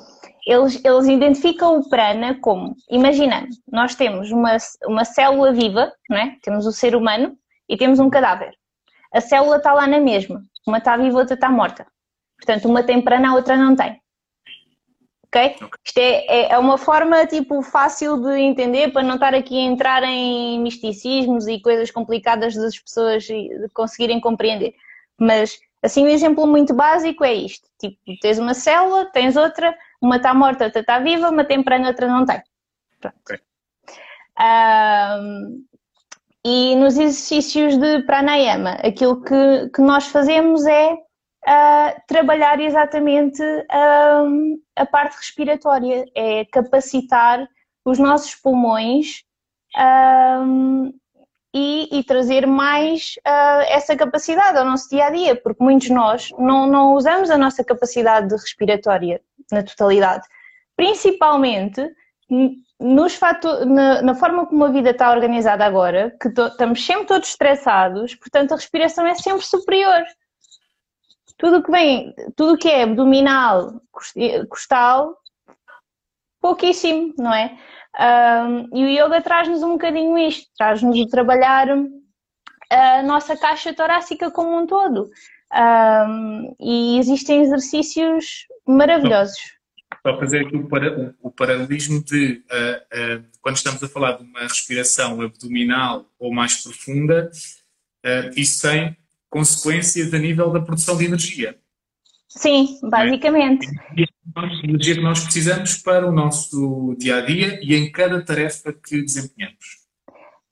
[0.48, 6.38] eles, eles identificam o prana como, imaginando, nós temos uma, uma célula viva, não é?
[6.42, 7.38] temos o ser humano
[7.70, 8.54] e temos um cadáver.
[9.14, 11.86] A célula está lá na mesma, uma está viva, outra está morta.
[12.38, 14.00] Portanto, uma tem prana, a outra não tem.
[15.36, 15.70] Ok?
[15.84, 19.64] Isto é, é, é, uma forma tipo fácil de entender para não estar aqui a
[19.64, 23.28] entrar em misticismos e coisas complicadas das pessoas
[23.74, 24.74] conseguirem compreender.
[25.20, 30.16] Mas Assim, um exemplo muito básico é isto: tipo, tens uma célula, tens outra, uma
[30.16, 32.42] está morta, outra está viva, uma tem prana, outra não tem.
[33.00, 33.16] Pronto.
[33.22, 33.40] Okay.
[34.40, 35.64] Um,
[36.44, 40.98] e nos exercícios de pranayama, aquilo que, que nós fazemos é
[41.48, 47.48] uh, trabalhar exatamente um, a parte respiratória, é capacitar
[47.86, 49.24] os nossos pulmões
[49.78, 50.92] um,
[51.54, 55.94] e, e trazer mais uh, essa capacidade ao nosso dia a dia, porque muitos de
[55.94, 59.22] nós não, não usamos a nossa capacidade respiratória
[59.52, 60.28] na totalidade,
[60.76, 61.88] principalmente
[62.80, 63.20] nos
[63.68, 68.16] na, na, forma como a vida está organizada agora, que to, estamos sempre todos estressados,
[68.16, 70.04] portanto a respiração é sempre superior.
[71.38, 73.82] Tudo que vem, tudo que é abdominal,
[74.50, 75.18] costal,
[76.42, 77.58] pouquíssimo, não é?
[77.98, 81.68] Um, e o yoga traz-nos um bocadinho isto, traz-nos o trabalhar
[82.70, 85.10] a nossa caixa torácica como um todo.
[85.54, 89.38] Um, e existem exercícios maravilhosos.
[90.04, 94.24] Para fazer aqui o, para, o paralelismo de uh, uh, quando estamos a falar de
[94.24, 97.32] uma respiração abdominal ou mais profunda,
[98.06, 98.98] uh, isso tem
[99.30, 101.58] consequências a nível da produção de energia.
[102.28, 103.68] Sim, basicamente.
[103.98, 104.06] É?
[104.64, 109.02] Energia que nós precisamos para o nosso dia a dia e em cada tarefa que
[109.02, 109.86] desempenhamos.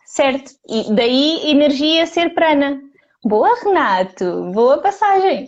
[0.05, 2.79] Certo, e daí energia ser prana.
[3.25, 5.47] Boa, Renato, boa passagem.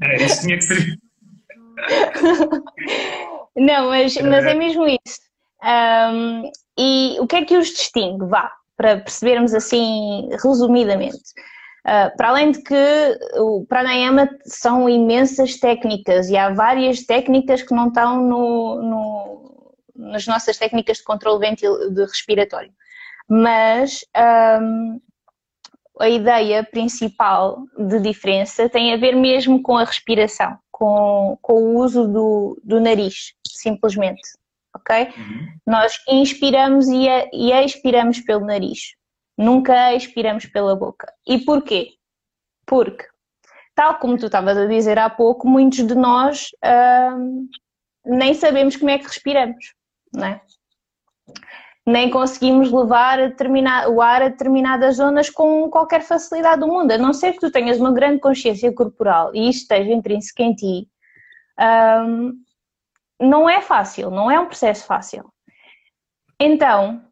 [0.00, 0.98] É, isso tinha que ser.
[3.56, 5.20] Não, mas, mas é mesmo isso.
[5.62, 8.26] Um, e o que é que os distingue?
[8.26, 11.18] Vá, para percebermos assim resumidamente.
[11.84, 17.74] Uh, para além de que o pranayama são imensas técnicas e há várias técnicas que
[17.74, 22.72] não estão no, no, nas nossas técnicas de controle ventil, de respiratório.
[23.28, 24.04] Mas
[24.62, 25.00] um,
[26.00, 31.78] a ideia principal de diferença tem a ver mesmo com a respiração, com, com o
[31.78, 34.22] uso do, do nariz, simplesmente.
[34.78, 35.12] Ok?
[35.16, 35.48] Uhum.
[35.66, 38.98] Nós inspiramos e, e expiramos pelo nariz
[39.38, 41.10] nunca expiramos pela boca.
[41.26, 41.92] E porquê?
[42.66, 43.06] Porque,
[43.74, 46.48] tal como tu estavas a dizer há pouco, muitos de nós
[47.16, 47.48] hum,
[48.04, 49.74] nem sabemos como é que respiramos,
[50.12, 50.40] não é?
[51.86, 53.18] Nem conseguimos levar
[53.88, 57.50] o ar a determinadas zonas com qualquer facilidade do mundo, a não ser que tu
[57.50, 60.88] tenhas uma grande consciência corporal e isto esteja intrínseco em ti.
[61.58, 62.32] Um,
[63.20, 65.32] não é fácil, não é um processo fácil.
[66.40, 67.04] Então,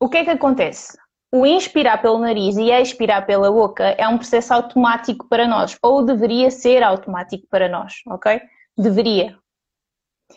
[0.00, 0.96] o que é que acontece?
[1.34, 6.04] o inspirar pelo nariz e expirar pela boca é um processo automático para nós, ou
[6.04, 8.40] deveria ser automático para nós, ok?
[8.78, 9.36] Deveria.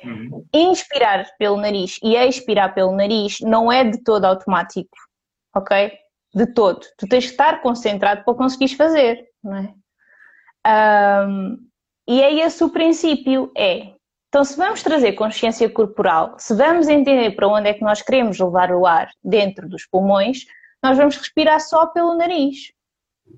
[0.04, 0.44] Uhum.
[0.52, 4.98] Inspirar pelo nariz e expirar pelo nariz não é de todo automático,
[5.56, 5.92] ok?
[6.34, 6.80] De todo.
[6.98, 11.28] Tu tens que estar concentrado para conseguires fazer, não é?
[11.28, 11.58] Um,
[12.08, 13.94] e é esse o princípio, é.
[14.30, 18.38] Então, se vamos trazer consciência corporal, se vamos entender para onde é que nós queremos
[18.38, 20.46] levar o ar dentro dos pulmões,
[20.84, 22.74] nós vamos respirar só pelo nariz.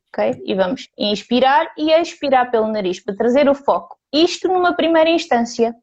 [0.09, 0.41] Ok?
[0.45, 3.97] E vamos inspirar e expirar pelo nariz para trazer o foco.
[4.11, 5.75] Isto numa primeira instância.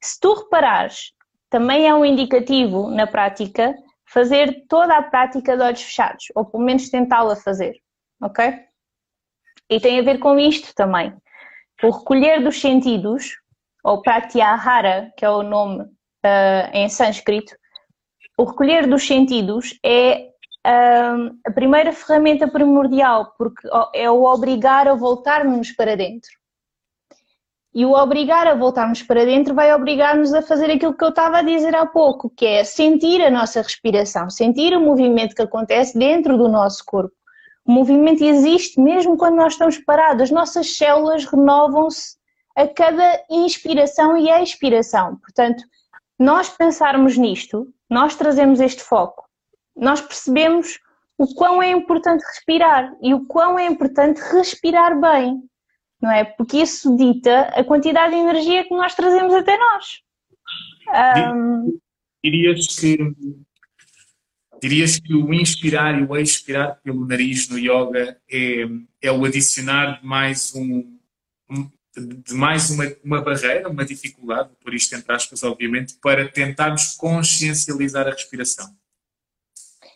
[0.00, 1.12] Se tu reparares,
[1.48, 3.74] também é um indicativo na prática
[4.04, 7.74] fazer toda a prática de olhos fechados, ou pelo menos tentá-la fazer.
[8.20, 8.44] Ok?
[9.68, 11.14] E tem a ver com isto também.
[11.82, 13.36] o recolher dos sentidos,
[13.86, 17.54] ou pratyahara, que é o nome uh, em sânscrito,
[18.36, 20.26] o recolher dos sentidos é
[20.66, 26.30] uh, a primeira ferramenta primordial, porque é o obrigar a voltarmos para dentro.
[27.72, 31.38] E o obrigar a voltarmos para dentro vai obrigar-nos a fazer aquilo que eu estava
[31.38, 35.96] a dizer há pouco, que é sentir a nossa respiração, sentir o movimento que acontece
[35.96, 37.14] dentro do nosso corpo.
[37.64, 42.15] O movimento existe mesmo quando nós estamos parados, as nossas células renovam-se
[42.56, 45.16] a cada inspiração e expiração.
[45.16, 45.62] Portanto,
[46.18, 49.28] nós pensarmos nisto, nós trazemos este foco,
[49.76, 50.78] nós percebemos
[51.18, 55.42] o quão é importante respirar e o quão é importante respirar bem
[56.00, 56.24] não é?
[56.24, 60.02] Porque isso dita a quantidade de energia que nós trazemos até nós.
[61.34, 61.78] Um...
[62.22, 62.98] Dirias que
[64.60, 68.64] dirias que o inspirar e o expirar pelo nariz no yoga é,
[69.02, 70.98] é o adicionar mais um,
[71.96, 78.06] de mais uma, uma barreira, uma dificuldade, por isto entre aspas, obviamente, para tentarmos consciencializar
[78.06, 78.66] a respiração.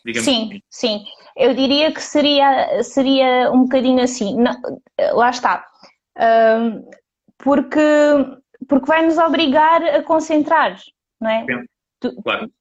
[0.05, 0.61] Digamos sim, assim.
[0.69, 1.05] sim.
[1.37, 4.35] Eu diria que seria, seria um bocadinho assim.
[4.35, 4.55] Não,
[5.13, 5.65] lá está
[7.37, 7.79] porque,
[8.67, 10.77] porque vai nos obrigar a concentrar,
[11.19, 11.45] não é?
[11.99, 12.51] Tu, claro.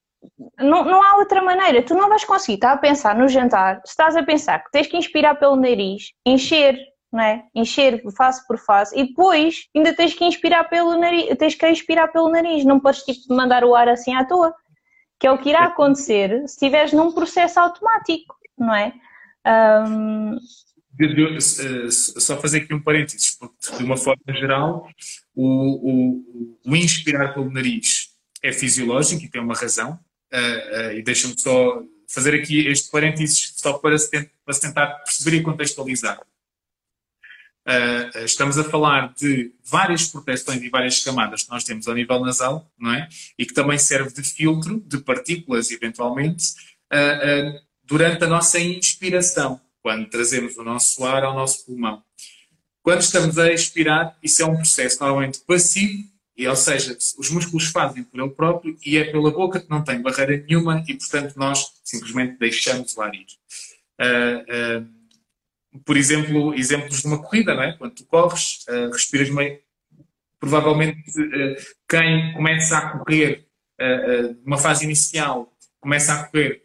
[0.58, 4.14] Não, não há outra maneira, tu não vais conseguir estar a pensar no jantar, estás
[4.16, 6.78] a pensar que tens que inspirar pelo nariz, encher,
[7.12, 7.44] não é?
[7.54, 12.12] Encher face por face e depois ainda tens que inspirar pelo nariz, tens que expirar
[12.12, 14.54] pelo nariz, não podes tipo mandar o ar assim à toa,
[15.18, 18.92] que é o que irá acontecer se estiveres num processo automático, não é?
[19.46, 20.36] Um,
[21.00, 24.86] eh, só fazer aqui um parênteses, porque de uma forma geral,
[25.34, 25.46] o,
[25.90, 28.10] o, o inspirar pelo nariz
[28.42, 29.98] é fisiológico e tem uma razão,
[30.32, 34.10] uh, uh, e deixa-me só fazer aqui este parênteses só para se
[34.60, 36.20] tentar perceber e contextualizar.
[37.66, 42.20] Uh, estamos a falar de várias proteções e várias camadas que nós temos ao nível
[42.20, 43.08] nasal, não é?
[43.38, 46.54] E que também serve de filtro de partículas, eventualmente,
[47.84, 52.02] durante a nossa inspiração quando trazemos o nosso ar ao nosso pulmão.
[52.82, 56.04] Quando estamos a expirar, isso é um processo normalmente passivo,
[56.36, 59.84] e, ou seja, os músculos fazem por ele próprio e é pela boca que não
[59.84, 63.26] tem barreira nenhuma e, portanto, nós simplesmente deixamos o ar ir.
[65.72, 67.72] Uh, uh, por exemplo, exemplos de uma corrida, não é?
[67.72, 69.58] quando tu corres, uh, respiras meio.
[70.38, 71.02] Provavelmente,
[71.86, 73.46] quem começa a correr
[74.42, 76.62] numa fase inicial, começa a correr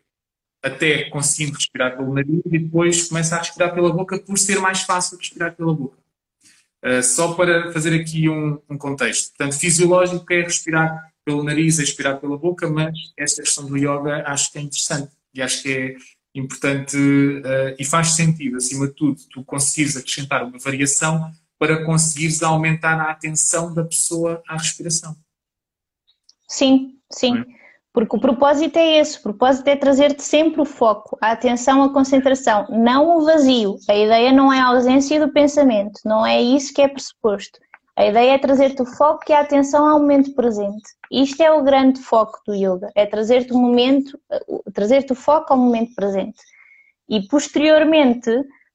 [0.66, 4.82] até conseguindo respirar pelo nariz e depois começa a respirar pela boca por ser mais
[4.82, 5.97] fácil respirar pela boca.
[6.84, 9.30] Uh, só para fazer aqui um, um, contexto.
[9.30, 14.51] Portanto, fisiológico é respirar pelo nariz, expirar pela boca, mas esta questão do yoga acho
[14.51, 15.95] que é interessante e acho que é
[16.36, 22.43] importante uh, e faz sentido, acima de tudo, tu conseguires acrescentar uma variação para conseguires
[22.43, 25.15] aumentar a atenção da pessoa à respiração.
[26.47, 27.38] Sim, sim.
[27.38, 27.45] É?
[27.93, 31.93] Porque o propósito é esse, o propósito é trazer-te sempre o foco, a atenção, a
[31.93, 33.77] concentração, não o vazio.
[33.89, 37.57] A ideia não é a ausência do pensamento, não é isso que é pressuposto.
[37.97, 40.83] A ideia é trazer-te o foco e a atenção ao momento presente.
[41.09, 44.19] Isto é o grande foco do yoga, é trazer-te o momento,
[44.73, 46.39] trazer-te o foco ao momento presente.
[47.07, 48.29] E posteriormente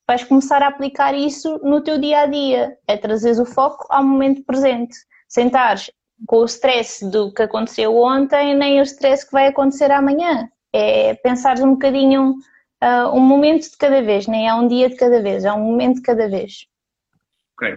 [0.07, 4.03] vais começar a aplicar isso no teu dia a dia, é trazer o foco ao
[4.03, 4.97] momento presente.
[5.29, 5.91] Sentares
[6.27, 10.49] com o stress do que aconteceu ontem, nem o stress que vai acontecer amanhã.
[10.73, 12.37] É pensar um bocadinho
[12.83, 15.61] uh, um momento de cada vez, nem é um dia de cada vez, é um
[15.61, 16.70] momento de cada vez.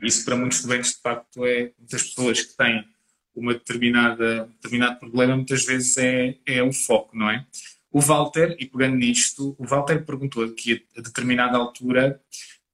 [0.04, 2.86] Isso para muitos estudantes de facto é muitas pessoas que têm
[3.36, 7.46] uma determinada, um determinado problema, muitas vezes é, é o foco, não é?
[7.92, 12.20] O Walter, e pegando nisto, o Walter perguntou aqui a determinada altura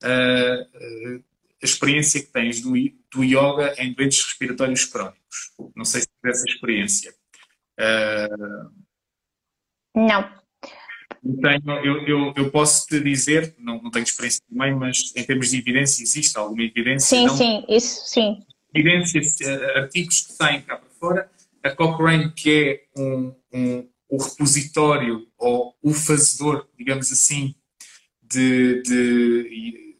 [0.02, 1.24] uh, uh,
[1.62, 2.72] a experiência que tens do,
[3.12, 5.52] do yoga em doentes respiratórios crónicos.
[5.76, 7.14] Não sei se tive essa experiência.
[7.78, 8.70] Uh...
[9.94, 10.39] Não.
[11.22, 15.50] Tenho, eu, eu, eu, posso te dizer, não, não tenho experiência também, mas em termos
[15.50, 17.18] de evidência, existe alguma evidência?
[17.18, 17.36] Sim, não?
[17.36, 18.38] sim, isso sim.
[18.74, 21.30] Evidências, uh, artigos que saem cá para fora.
[21.62, 22.50] A Cochrane, que
[22.96, 27.54] é um, um, o repositório ou o fazedor, digamos assim,
[28.22, 29.96] de, de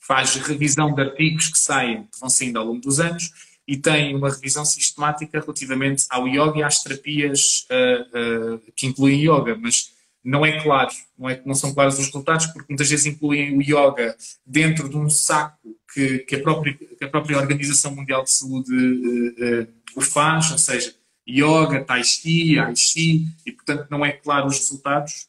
[0.00, 3.30] faz revisão de artigos que saem, que vão saindo ao longo dos anos,
[3.66, 9.20] e tem uma revisão sistemática relativamente ao yoga e às terapias uh, uh, que incluem
[9.20, 9.92] yoga, mas
[10.22, 13.62] não é claro, não, é, não são claros os resultados, porque muitas vezes incluem o
[13.62, 18.30] yoga dentro de um saco que, que, a, própria, que a própria Organização Mundial de
[18.30, 20.94] Saúde uh, o faz, ou seja,
[21.28, 25.28] yoga, tai chi, ai chi, e portanto não é claro os resultados.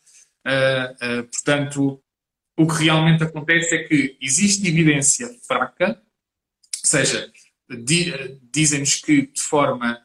[1.32, 2.02] portanto,
[2.58, 6.02] o que realmente acontece é que existe evidência fraca,
[6.84, 7.32] ou seja,
[8.52, 10.02] dizem-nos que de forma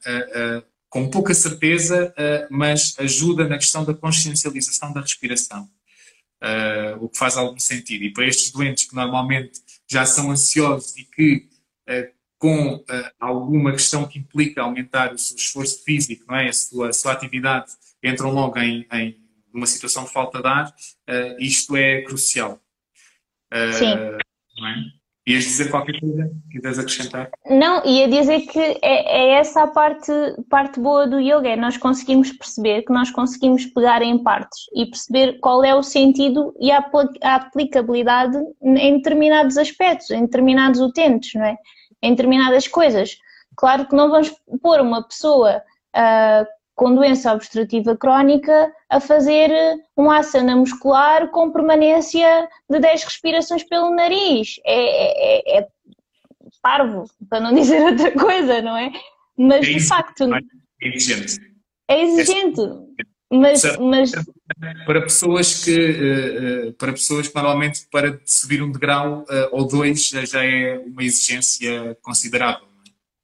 [0.97, 2.15] com pouca certeza,
[2.49, 5.69] mas ajuda na questão da consciencialização da respiração.
[7.01, 8.05] o que faz algum sentido.
[8.05, 11.51] E para estes doentes que normalmente já são ansiosos e que
[12.39, 12.83] com
[13.21, 16.49] alguma questão que implica aumentar o seu esforço físico, não é?
[16.49, 17.73] a, sua, a sua atividade,
[18.03, 19.19] entram logo em, em
[19.53, 20.75] uma situação de falta de ar,
[21.39, 22.59] isto é crucial.
[23.79, 23.87] Sim.
[23.87, 24.19] É?
[25.27, 26.31] Ias dizer qualquer coisa?
[26.53, 27.31] Quiseres acrescentar?
[27.51, 30.13] Não, ia dizer que é, é, essa a parte,
[30.49, 34.87] parte boa do yoga, é nós conseguimos perceber que nós conseguimos pegar em partes e
[34.87, 36.79] perceber qual é o sentido e a,
[37.23, 41.57] a aplicabilidade em determinados aspectos, em determinados utentes, não é?
[42.01, 43.19] Em determinadas coisas.
[43.57, 45.61] Claro que não vamos pôr uma pessoa
[45.97, 46.47] uh,
[46.77, 49.51] com doença obstrutiva crónica a fazer
[49.97, 54.61] um asana muscular com permanência de 10 respirações pelo nariz.
[54.65, 55.69] É, é, é
[56.63, 58.93] parvo, para não dizer outra coisa, não é?
[59.37, 60.29] Mas é de facto.
[60.83, 61.37] É exigente.
[61.89, 62.61] É exigente.
[63.31, 64.13] Mas, mas,
[64.87, 69.67] para pessoas que eh, eh, para pessoas que normalmente para subir um degrau eh, ou
[69.67, 72.69] dois já é uma exigência considerável.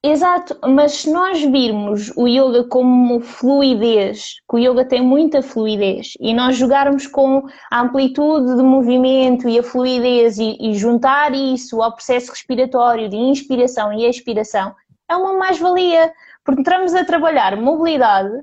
[0.04, 6.14] Exato, mas se nós virmos o yoga como fluidez, que o yoga tem muita fluidez,
[6.18, 11.80] e nós jogarmos com a amplitude de movimento e a fluidez e, e juntar isso
[11.80, 14.74] ao processo respiratório de inspiração e expiração,
[15.08, 18.42] é uma mais-valia, porque entramos a trabalhar mobilidade,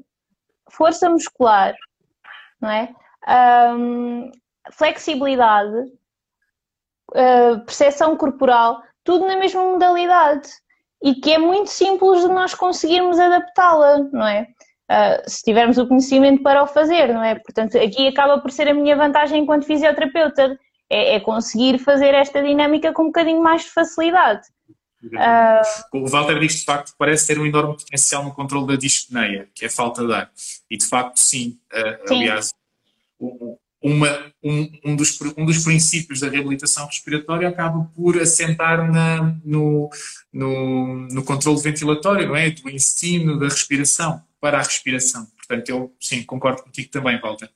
[0.70, 1.76] força muscular,
[2.62, 2.96] não é?
[3.76, 4.32] Um,
[4.72, 5.92] flexibilidade,
[7.12, 10.50] uh, percepção corporal, tudo na mesma modalidade
[11.04, 14.48] e que é muito simples de nós conseguirmos adaptá-la, não é?
[14.92, 17.36] Uh, se tivermos o conhecimento para o fazer, não é?
[17.36, 20.58] Portanto, aqui acaba por ser a minha vantagem enquanto fisioterapeuta,
[20.90, 24.48] é, é conseguir fazer esta dinâmica com um bocadinho mais de facilidade.
[25.04, 25.98] Uh...
[25.98, 29.66] O Walter diz de facto parece ter um enorme potencial no controle da dispneia, que
[29.66, 30.32] é falta de ar.
[30.70, 31.60] E de facto, sim.
[31.72, 32.16] Uh, sim.
[32.16, 32.52] Aliás,
[33.82, 39.90] uma, um, um, dos, um dos princípios da reabilitação respiratória acaba por assentar na, no,
[40.34, 42.50] no, no controle ventilatório, não é?
[42.50, 45.28] Do ensino da respiração para a respiração.
[45.38, 47.50] Portanto, eu sim, concordo contigo também, Walter.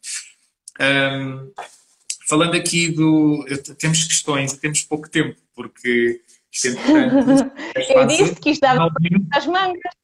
[0.80, 1.52] Um,
[2.28, 3.46] falando aqui do.
[3.78, 6.22] Temos questões, temos pouco tempo, porque
[6.52, 7.52] isto é importante.
[7.92, 8.90] eu disse que isto dava
[9.32, 10.03] as mangas.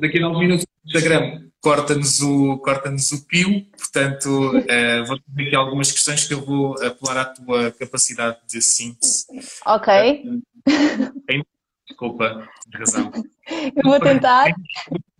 [0.00, 5.46] Daqui a 9 minutos o Instagram corta-nos o, corta o pio, portanto uh, vou ter
[5.46, 9.26] aqui algumas questões que eu vou apelar à tua capacidade de síntese.
[9.66, 10.24] Ok.
[11.26, 11.44] Uh,
[11.86, 13.12] desculpa, tens razão.
[13.76, 14.50] Eu vou tentar.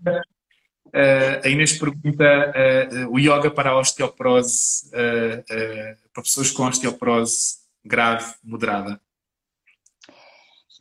[0.09, 0.25] Uh,
[1.45, 5.45] a Inês pergunta uh, o yoga para a osteoporose, uh,
[6.13, 9.01] para pessoas com osteoporose grave, moderada.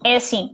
[0.06, 0.52] É assim,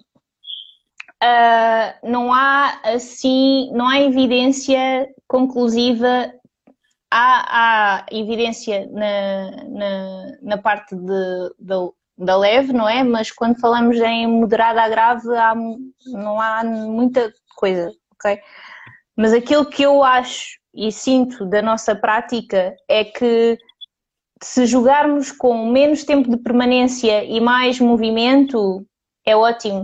[1.24, 6.34] uh, não há assim, não há evidência conclusiva,
[7.11, 11.76] há, há evidência na, na, na parte de, de,
[12.17, 13.03] da leve, não é?
[13.03, 15.55] Mas quando falamos em moderada a grave, há,
[16.07, 18.39] não há muita coisa, ok?
[19.15, 23.57] Mas aquilo que eu acho e sinto da nossa prática é que
[24.41, 28.86] se jogarmos com menos tempo de permanência e mais movimento,
[29.26, 29.82] é ótimo.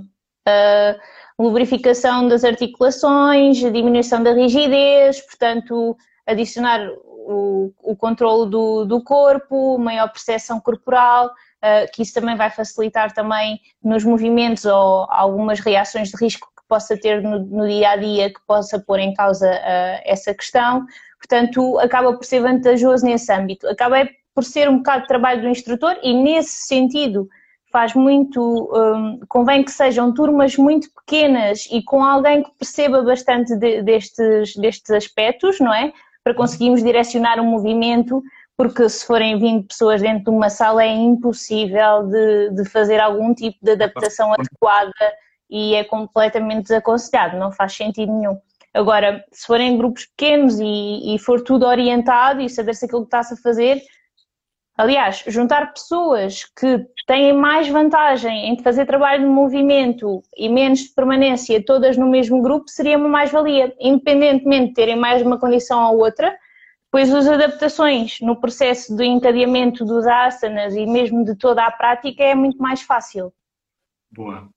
[0.47, 0.97] Uh,
[1.39, 6.89] lubrificação das articulações, diminuição da rigidez, portanto, adicionar
[7.25, 13.13] o, o controle do, do corpo, maior percepção corporal, uh, que isso também vai facilitar
[13.13, 17.95] também nos movimentos ou algumas reações de risco que possa ter no, no dia a
[17.97, 20.85] dia que possa pôr em causa uh, essa questão.
[21.17, 23.67] Portanto, acaba por ser vantajoso nesse âmbito.
[23.67, 27.27] Acaba por ser um bocado de trabalho do instrutor e, nesse sentido,
[27.75, 28.39] faz muito,
[28.73, 34.55] um, convém que sejam turmas muito pequenas e com alguém que perceba bastante de, destes,
[34.55, 35.91] destes aspectos, não é?
[36.23, 38.23] Para conseguirmos direcionar o movimento,
[38.55, 43.33] porque se forem 20 pessoas dentro de uma sala é impossível de, de fazer algum
[43.33, 44.93] tipo de adaptação adequada
[45.49, 48.37] e é completamente desaconselhado, não faz sentido nenhum.
[48.73, 53.33] Agora, se forem grupos pequenos e, e for tudo orientado e saber-se aquilo que está-se
[53.33, 53.81] a fazer,
[54.77, 60.89] Aliás, juntar pessoas que têm mais vantagem em fazer trabalho de movimento e menos de
[60.89, 65.99] permanência, todas no mesmo grupo, seria uma mais-valia, independentemente de terem mais uma condição ou
[65.99, 66.37] outra,
[66.91, 72.23] pois as adaptações no processo de encadeamento dos asanas e mesmo de toda a prática
[72.23, 73.33] é muito mais fácil.
[74.11, 74.49] Boa.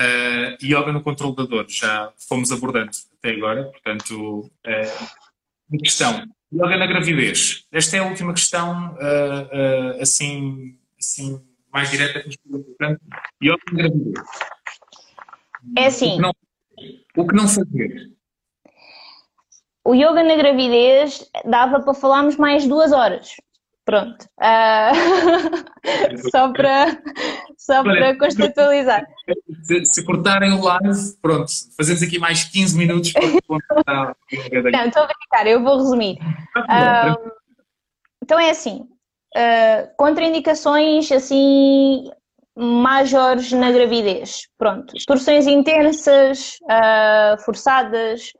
[0.00, 6.76] Uh, yoga no controle da dor, já fomos abordando até agora, portanto, uh, questão, Yoga
[6.76, 7.66] na gravidez.
[7.72, 11.40] Esta é a última questão, uh, uh, assim, assim,
[11.72, 12.96] mais direta que nos perguntam.
[13.42, 14.24] Yoga na gravidez.
[15.78, 16.12] É assim.
[16.12, 16.32] O que não,
[17.16, 18.12] o que não fazer?
[19.84, 23.34] O yoga na gravidez dava para falarmos mais duas horas.
[23.84, 24.24] Pronto.
[24.40, 25.72] Uh...
[26.30, 26.98] só para,
[27.58, 29.04] só para contextualizar.
[29.62, 33.22] Se, se, cortarem o live, pronto, fazemos aqui mais 15 minutos para
[34.72, 36.18] Não, estou a brincar, eu vou resumir.
[36.56, 37.32] Uh,
[38.22, 38.86] então é assim,
[39.36, 42.08] uh, contraindicações assim
[42.56, 44.42] majores na gravidez.
[44.58, 46.58] Pronto, torções intensas,
[47.44, 48.30] forçadas,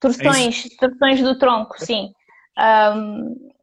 [0.00, 2.10] torções, torções do tronco, sim.
[2.58, 3.53] Um,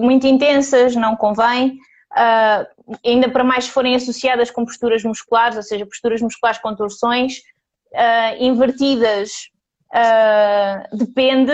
[0.00, 1.78] muito intensas, não convém.
[2.12, 2.66] Uh,
[3.06, 7.38] ainda para mais se forem associadas com posturas musculares, ou seja, posturas musculares com torções,
[7.92, 9.30] uh, invertidas,
[9.94, 11.52] uh, depende,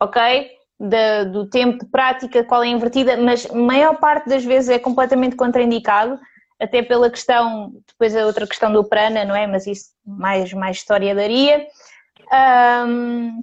[0.00, 0.50] ok?
[0.80, 5.36] De, do tempo de prática, qual é invertida, mas maior parte das vezes é completamente
[5.36, 6.18] contraindicado,
[6.60, 9.46] até pela questão, depois a outra questão do prana, não é?
[9.46, 11.66] Mas isso mais, mais história daria.
[12.86, 13.40] Um,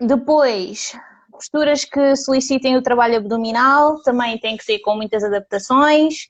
[0.00, 0.92] depois,
[1.32, 6.28] posturas que solicitem o trabalho abdominal também têm que ser com muitas adaptações,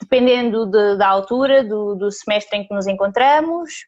[0.00, 3.86] dependendo de, da altura do, do semestre em que nos encontramos.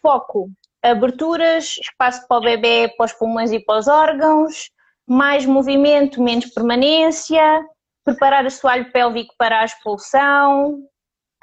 [0.00, 0.50] Foco,
[0.82, 4.70] aberturas, espaço para o bebê, para os pulmões e para os órgãos,
[5.06, 7.64] mais movimento, menos permanência,
[8.04, 10.82] preparar o assoalho pélvico para a expulsão.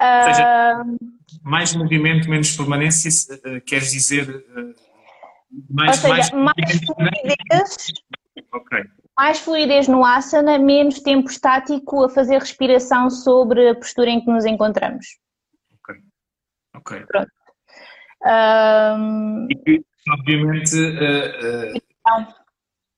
[0.00, 0.96] Seja, uh...
[1.42, 4.74] mais movimento, menos permanência, uh, queres dizer uh,
[5.70, 7.86] mais, seja, mais, mais fluidez,
[8.52, 8.84] okay.
[9.16, 14.30] mais fluidez no asana, menos tempo estático a fazer respiração sobre a postura em que
[14.30, 15.06] nos encontramos.
[15.78, 15.94] Ok.
[16.76, 17.06] Ok.
[17.06, 17.30] Pronto.
[18.24, 19.46] Um...
[19.50, 22.34] E, obviamente, uh, uh...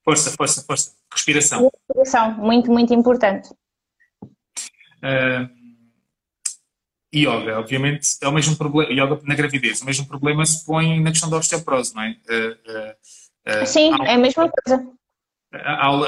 [0.03, 0.97] força, força, força.
[1.11, 1.69] Respiração.
[1.87, 3.49] Respiração, muito, muito importante.
[5.03, 5.47] Uh,
[7.13, 11.11] yoga, obviamente, é o mesmo problema, yoga na gravidez, o mesmo problema se põe na
[11.11, 12.17] questão da osteoporose, não é?
[12.29, 14.97] Uh, uh, Sim, é a mesma coisa.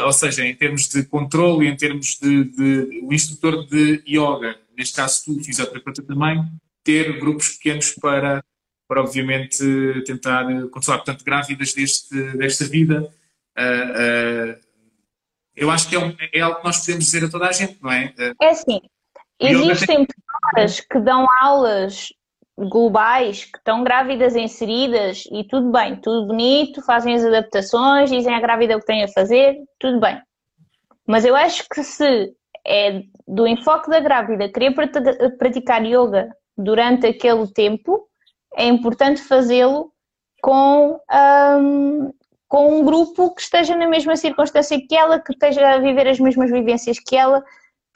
[0.06, 4.95] Ou seja, em termos de controle, em termos de, de, o instrutor de yoga, neste
[4.95, 6.43] caso tu, fisioterapeuta também,
[6.84, 8.43] ter grupos pequenos para,
[8.88, 9.64] para obviamente
[10.06, 13.12] tentar controlar, portanto, grávidas deste, desta vida.
[15.56, 17.78] eu acho que é, um, é algo que nós podemos dizer a toda a gente,
[17.82, 18.14] não é?
[18.41, 18.80] É assim,
[19.39, 22.10] Existem pessoas que dão aulas
[22.68, 28.39] globais, que estão grávidas inseridas e tudo bem, tudo bonito, fazem as adaptações, dizem à
[28.39, 30.22] grávida o que têm a fazer, tudo bem.
[31.07, 32.34] Mas eu acho que se
[32.68, 34.76] é do enfoque da grávida querer
[35.38, 38.07] praticar yoga durante aquele tempo,
[38.55, 39.91] é importante fazê-lo
[40.41, 40.99] com,
[41.60, 42.14] um,
[42.47, 46.20] com um grupo que esteja na mesma circunstância que ela, que esteja a viver as
[46.20, 47.43] mesmas vivências que ela,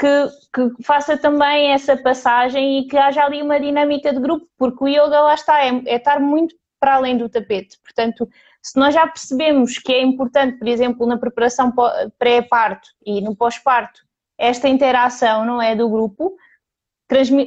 [0.03, 4.83] que, que, faça também essa passagem e que haja ali uma dinâmica de grupo, porque
[4.83, 7.79] o yoga lá está, é, é estar muito para além do tapete.
[7.81, 8.27] Portanto,
[8.61, 11.73] se nós já percebemos que é importante, por exemplo, na preparação
[12.19, 14.01] pré-parto e no pós-parto,
[14.37, 16.35] esta interação, não é, do grupo,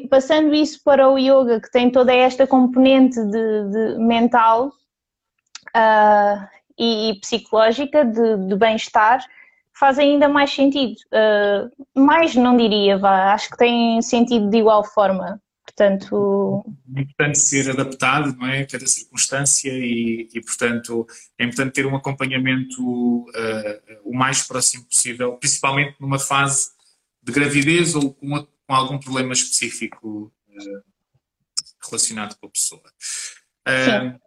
[0.08, 6.48] passando isso para o yoga, que tem toda esta componente de, de mental uh,
[6.78, 9.22] e, e, psicológica, de, de bem-estar,
[9.78, 10.96] faz ainda mais sentido.
[11.12, 15.40] Uh, mais não diria, vá, acho que tem sentido de igual forma.
[15.64, 16.64] Portanto.
[16.94, 18.64] É importante ser adaptado, não é?
[18.64, 21.06] Cada circunstância e, e, portanto,
[21.38, 23.26] é importante ter um acompanhamento uh,
[24.04, 26.70] o mais próximo possível, principalmente numa fase
[27.22, 30.82] de gravidez ou com, com algum problema específico uh,
[31.84, 32.82] relacionado com a pessoa.
[33.68, 34.25] Uh,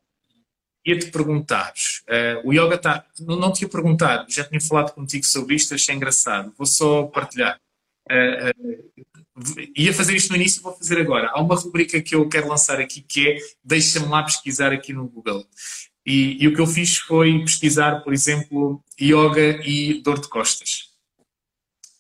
[0.86, 1.74] ia-te perguntar,
[2.08, 5.74] uh, o yoga está, não, não te ia perguntar, já tinha falado contigo sobre isto,
[5.74, 7.60] achei engraçado, vou só partilhar.
[8.10, 8.90] Uh,
[9.76, 11.30] ia fazer isto no início, vou fazer agora.
[11.32, 15.08] Há uma rubrica que eu quero lançar aqui que é Deixa-me lá pesquisar aqui no
[15.08, 15.46] Google.
[16.06, 20.89] E, e, o que eu fiz foi pesquisar, por exemplo, yoga e dor de costas.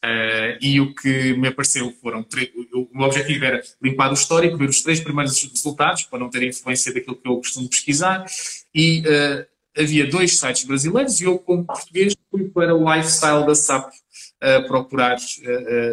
[0.04, 2.26] Uh, e o que me apareceu foram.
[2.74, 6.94] O objetivo era limpar o histórico, ver os três primeiros resultados, para não ter influência
[6.94, 8.26] daquilo que eu costumo pesquisar.
[8.74, 9.46] E uh,
[9.78, 14.68] havia dois sites brasileiros e eu, como português, fui para o lifestyle da SAP uh,
[14.68, 15.18] procurar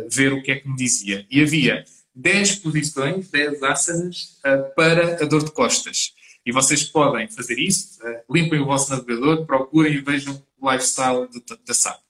[0.08, 1.26] ver o que é que me dizia.
[1.28, 1.84] E havia
[2.14, 4.38] 10 posições, 10 asanas
[4.76, 6.14] para a dor de costas.
[6.44, 7.98] E vocês podem fazer isso,
[8.30, 11.28] limpem o vosso navegador, procurem e vejam o lifestyle
[11.66, 12.00] da SAP.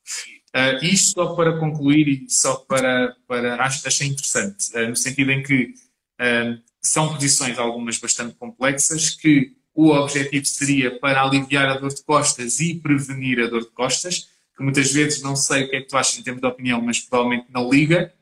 [0.56, 5.30] Uh, isto só para concluir e só para, para acho, achei interessante, uh, no sentido
[5.30, 5.74] em que
[6.18, 12.02] uh, são posições algumas bastante complexas que o objetivo seria para aliviar a dor de
[12.02, 15.80] costas e prevenir a dor de costas, que muitas vezes não sei o que é
[15.82, 18.14] que tu achas em termos de opinião, mas provavelmente não liga.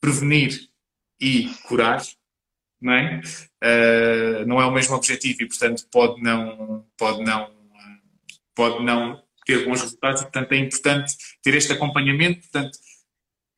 [0.00, 0.70] Prevenir
[1.20, 2.02] e curar,
[2.80, 3.20] não é?
[3.62, 7.54] Uh, não é o mesmo objetivo e, portanto, pode não, pode não,
[8.54, 12.78] pode não ter bons resultados portanto, é importante ter este acompanhamento, portanto,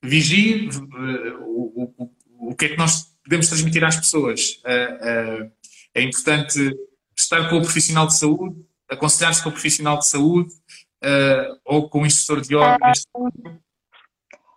[0.03, 4.61] vigie uh, o, o, o que é que nós podemos transmitir às pessoas.
[4.65, 5.51] Uh,
[5.95, 6.59] é importante
[7.17, 10.53] estar com o profissional de saúde, aconselhar-se com o profissional de saúde
[11.65, 12.79] ou com o instrutor de yoga.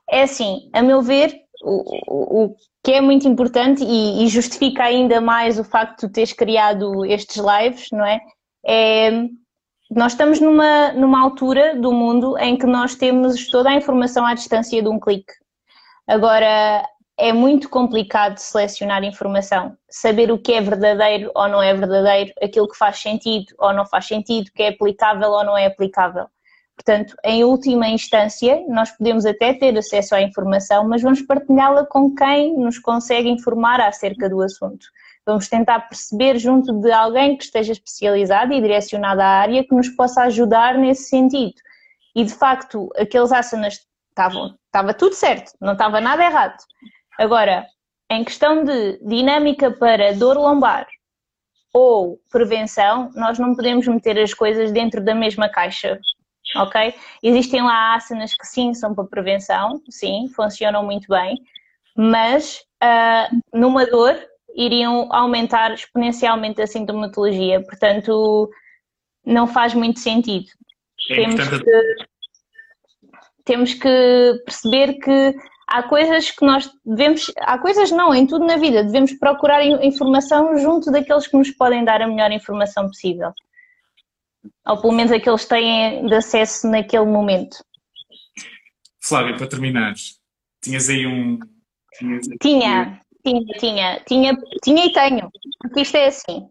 [0.09, 5.19] É assim, a meu ver, o, o, que é muito importante e, e, justifica ainda
[5.19, 8.19] mais o facto de teres criado estes lives, não é?
[8.65, 9.11] É
[9.89, 14.33] nós estamos numa, numa altura do mundo em que nós temos toda a informação à
[14.33, 15.33] distância de um clique.
[16.07, 16.83] Agora,
[17.17, 22.67] é muito complicado selecionar informação, saber o que é verdadeiro ou não é verdadeiro, aquilo
[22.67, 26.27] que faz sentido ou não faz sentido, que é aplicável ou não é aplicável.
[26.75, 32.13] Portanto, em última instância, nós podemos até ter acesso à informação, mas vamos partilhá-la com
[32.13, 34.85] quem nos consegue informar acerca do assunto.
[35.27, 39.89] Vamos tentar perceber junto de alguém que esteja especializado e direcionado à área que nos
[39.89, 41.53] possa ajudar nesse sentido.
[42.15, 46.57] E de facto, aqueles asanas estavam, estava tudo certo, não estava nada errado.
[47.19, 47.65] Agora,
[48.09, 50.87] em questão de dinâmica para dor lombar
[51.73, 55.99] ou prevenção, nós não podemos meter as coisas dentro da mesma caixa
[56.55, 56.93] ok?
[57.21, 61.37] Existem lá asanas que sim são para prevenção, sim, funcionam muito bem,
[61.95, 64.17] mas uh, numa dor
[64.57, 68.49] iriam aumentar exponencialmente a sintomatologia, portanto
[69.25, 70.47] não faz muito sentido.
[71.07, 71.95] Temos, que,
[73.45, 75.35] temos que perceber que
[75.67, 80.57] há coisas que nós devemos, há coisas não, em tudo na vida, devemos procurar informação
[80.57, 83.31] junto daqueles que nos podem dar a melhor informação possível
[84.67, 87.57] ou pelo menos aqueles têm de acesso naquele momento.
[89.01, 89.93] Flávia, para terminar,
[90.61, 91.39] tinhas aí um.
[92.41, 95.29] Tinha, tinha, tinha, tinha, tinha e tenho,
[95.61, 96.49] porque isto é assim.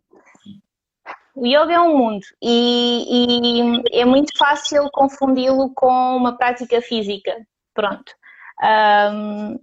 [1.35, 7.37] O yoga é um mundo e, e é muito fácil confundi-lo com uma prática física.
[7.74, 8.12] Pronto.
[8.62, 9.59] Um,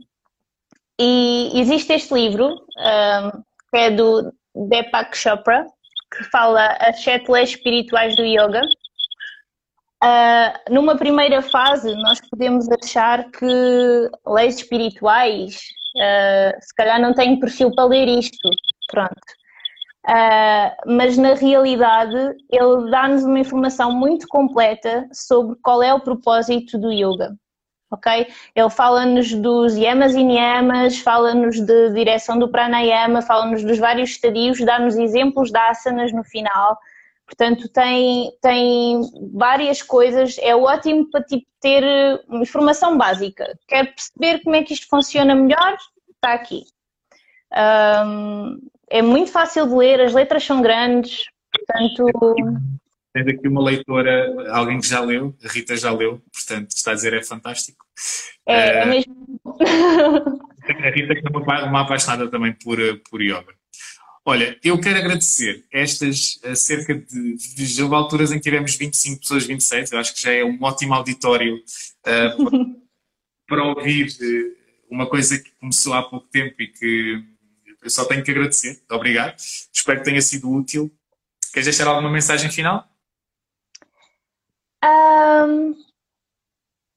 [0.99, 5.65] e existe este livro, um, que é do Deepak Chopra,
[6.15, 8.61] que fala as sete leis espirituais do yoga.
[10.03, 17.39] Uh, numa primeira fase, nós podemos achar que leis espirituais, uh, se calhar não tenho
[17.39, 18.49] perfil para ler isto,
[18.91, 19.11] pronto.
[20.05, 26.77] Uh, mas na realidade ele dá-nos uma informação muito completa sobre qual é o propósito
[26.77, 27.33] do yoga
[27.93, 28.27] ok?
[28.55, 34.59] Ele fala-nos dos yamas e niyamas, fala-nos de direção do pranayama, fala-nos dos vários estadios,
[34.59, 36.77] dá-nos exemplos de asanas no final.
[37.25, 39.01] Portanto, tem, tem
[39.33, 41.83] várias coisas, é ótimo para tipo, ter
[42.29, 43.57] informação básica.
[43.67, 45.77] Quer perceber como é que isto funciona melhor?
[46.15, 46.63] Está aqui.
[47.53, 48.59] Um,
[48.89, 52.35] é muito fácil de ler, as letras são grandes, portanto
[53.13, 56.95] Tens aqui uma leitora, alguém que já leu, a Rita já leu, portanto está a
[56.95, 57.85] dizer é fantástico.
[58.47, 59.37] É, é eh, mesmo.
[59.45, 62.77] a Rita que é uma, uma apaixonada também por,
[63.09, 63.53] por yoga.
[64.25, 67.83] Olha, eu quero agradecer estas eh, cerca de, de.
[67.83, 70.93] Houve alturas em que tivemos 25 pessoas, 26, eu acho que já é um ótimo
[70.93, 72.81] auditório uh,
[73.45, 74.07] para, ouvir
[74.89, 77.21] uma coisa que começou há pouco tempo e que
[77.83, 78.81] eu só tenho que agradecer.
[78.89, 79.35] Obrigado.
[79.73, 80.89] Espero que tenha sido útil.
[81.51, 82.87] Queres deixar alguma mensagem final?
[84.85, 85.75] Um,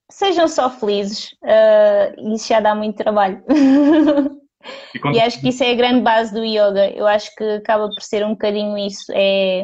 [0.08, 3.42] sejam só felizes, uh, isso já dá muito trabalho.
[4.94, 6.90] E, e, acho que isso é a grande base do yoga.
[6.90, 9.12] Eu acho que acaba por ser um bocadinho isso.
[9.14, 9.62] É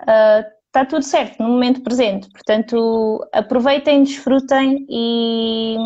[0.00, 2.30] está uh, tudo certo no momento presente.
[2.30, 5.76] Portanto, aproveitem, desfrutem e,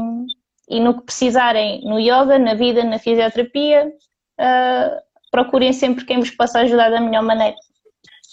[0.69, 5.01] e no que precisarem no yoga, na vida, na fisioterapia, uh,
[5.33, 7.57] procurem sempre quem vos possa ajudar da melhor maneira.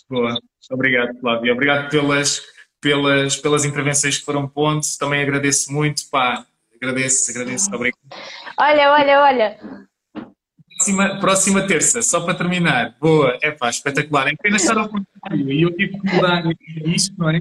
[0.07, 0.37] Boa,
[0.71, 1.53] obrigado, Flávia.
[1.53, 2.41] Obrigado pelas
[2.81, 4.81] pelas, pelas intervenções que foram pondo.
[4.99, 6.45] Também agradeço muito, pá,
[6.81, 7.99] agradeço, agradeço, obrigado.
[8.57, 9.57] Olha, olha, olha.
[10.75, 12.95] Próxima, próxima terça, só para terminar.
[12.99, 14.27] Boa, é pá, espetacular.
[14.27, 16.43] É pena estar ao contrário e eu tive que mudar
[16.85, 17.39] isto, não é?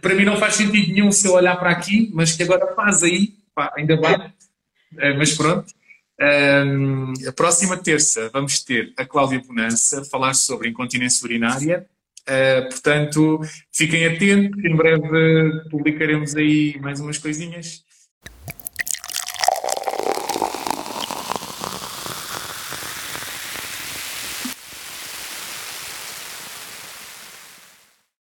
[0.00, 3.02] Para mim não faz sentido nenhum se eu olhar para aqui, mas que agora faz
[3.02, 4.16] aí, pá, ainda bem.
[4.16, 5.72] Uh, mas pronto.
[6.20, 11.88] Um, a próxima terça vamos ter a Cláudia Bonança falar sobre incontinência urinária
[12.24, 17.84] Uh, portanto, fiquem atentos, em breve publicaremos aí mais umas coisinhas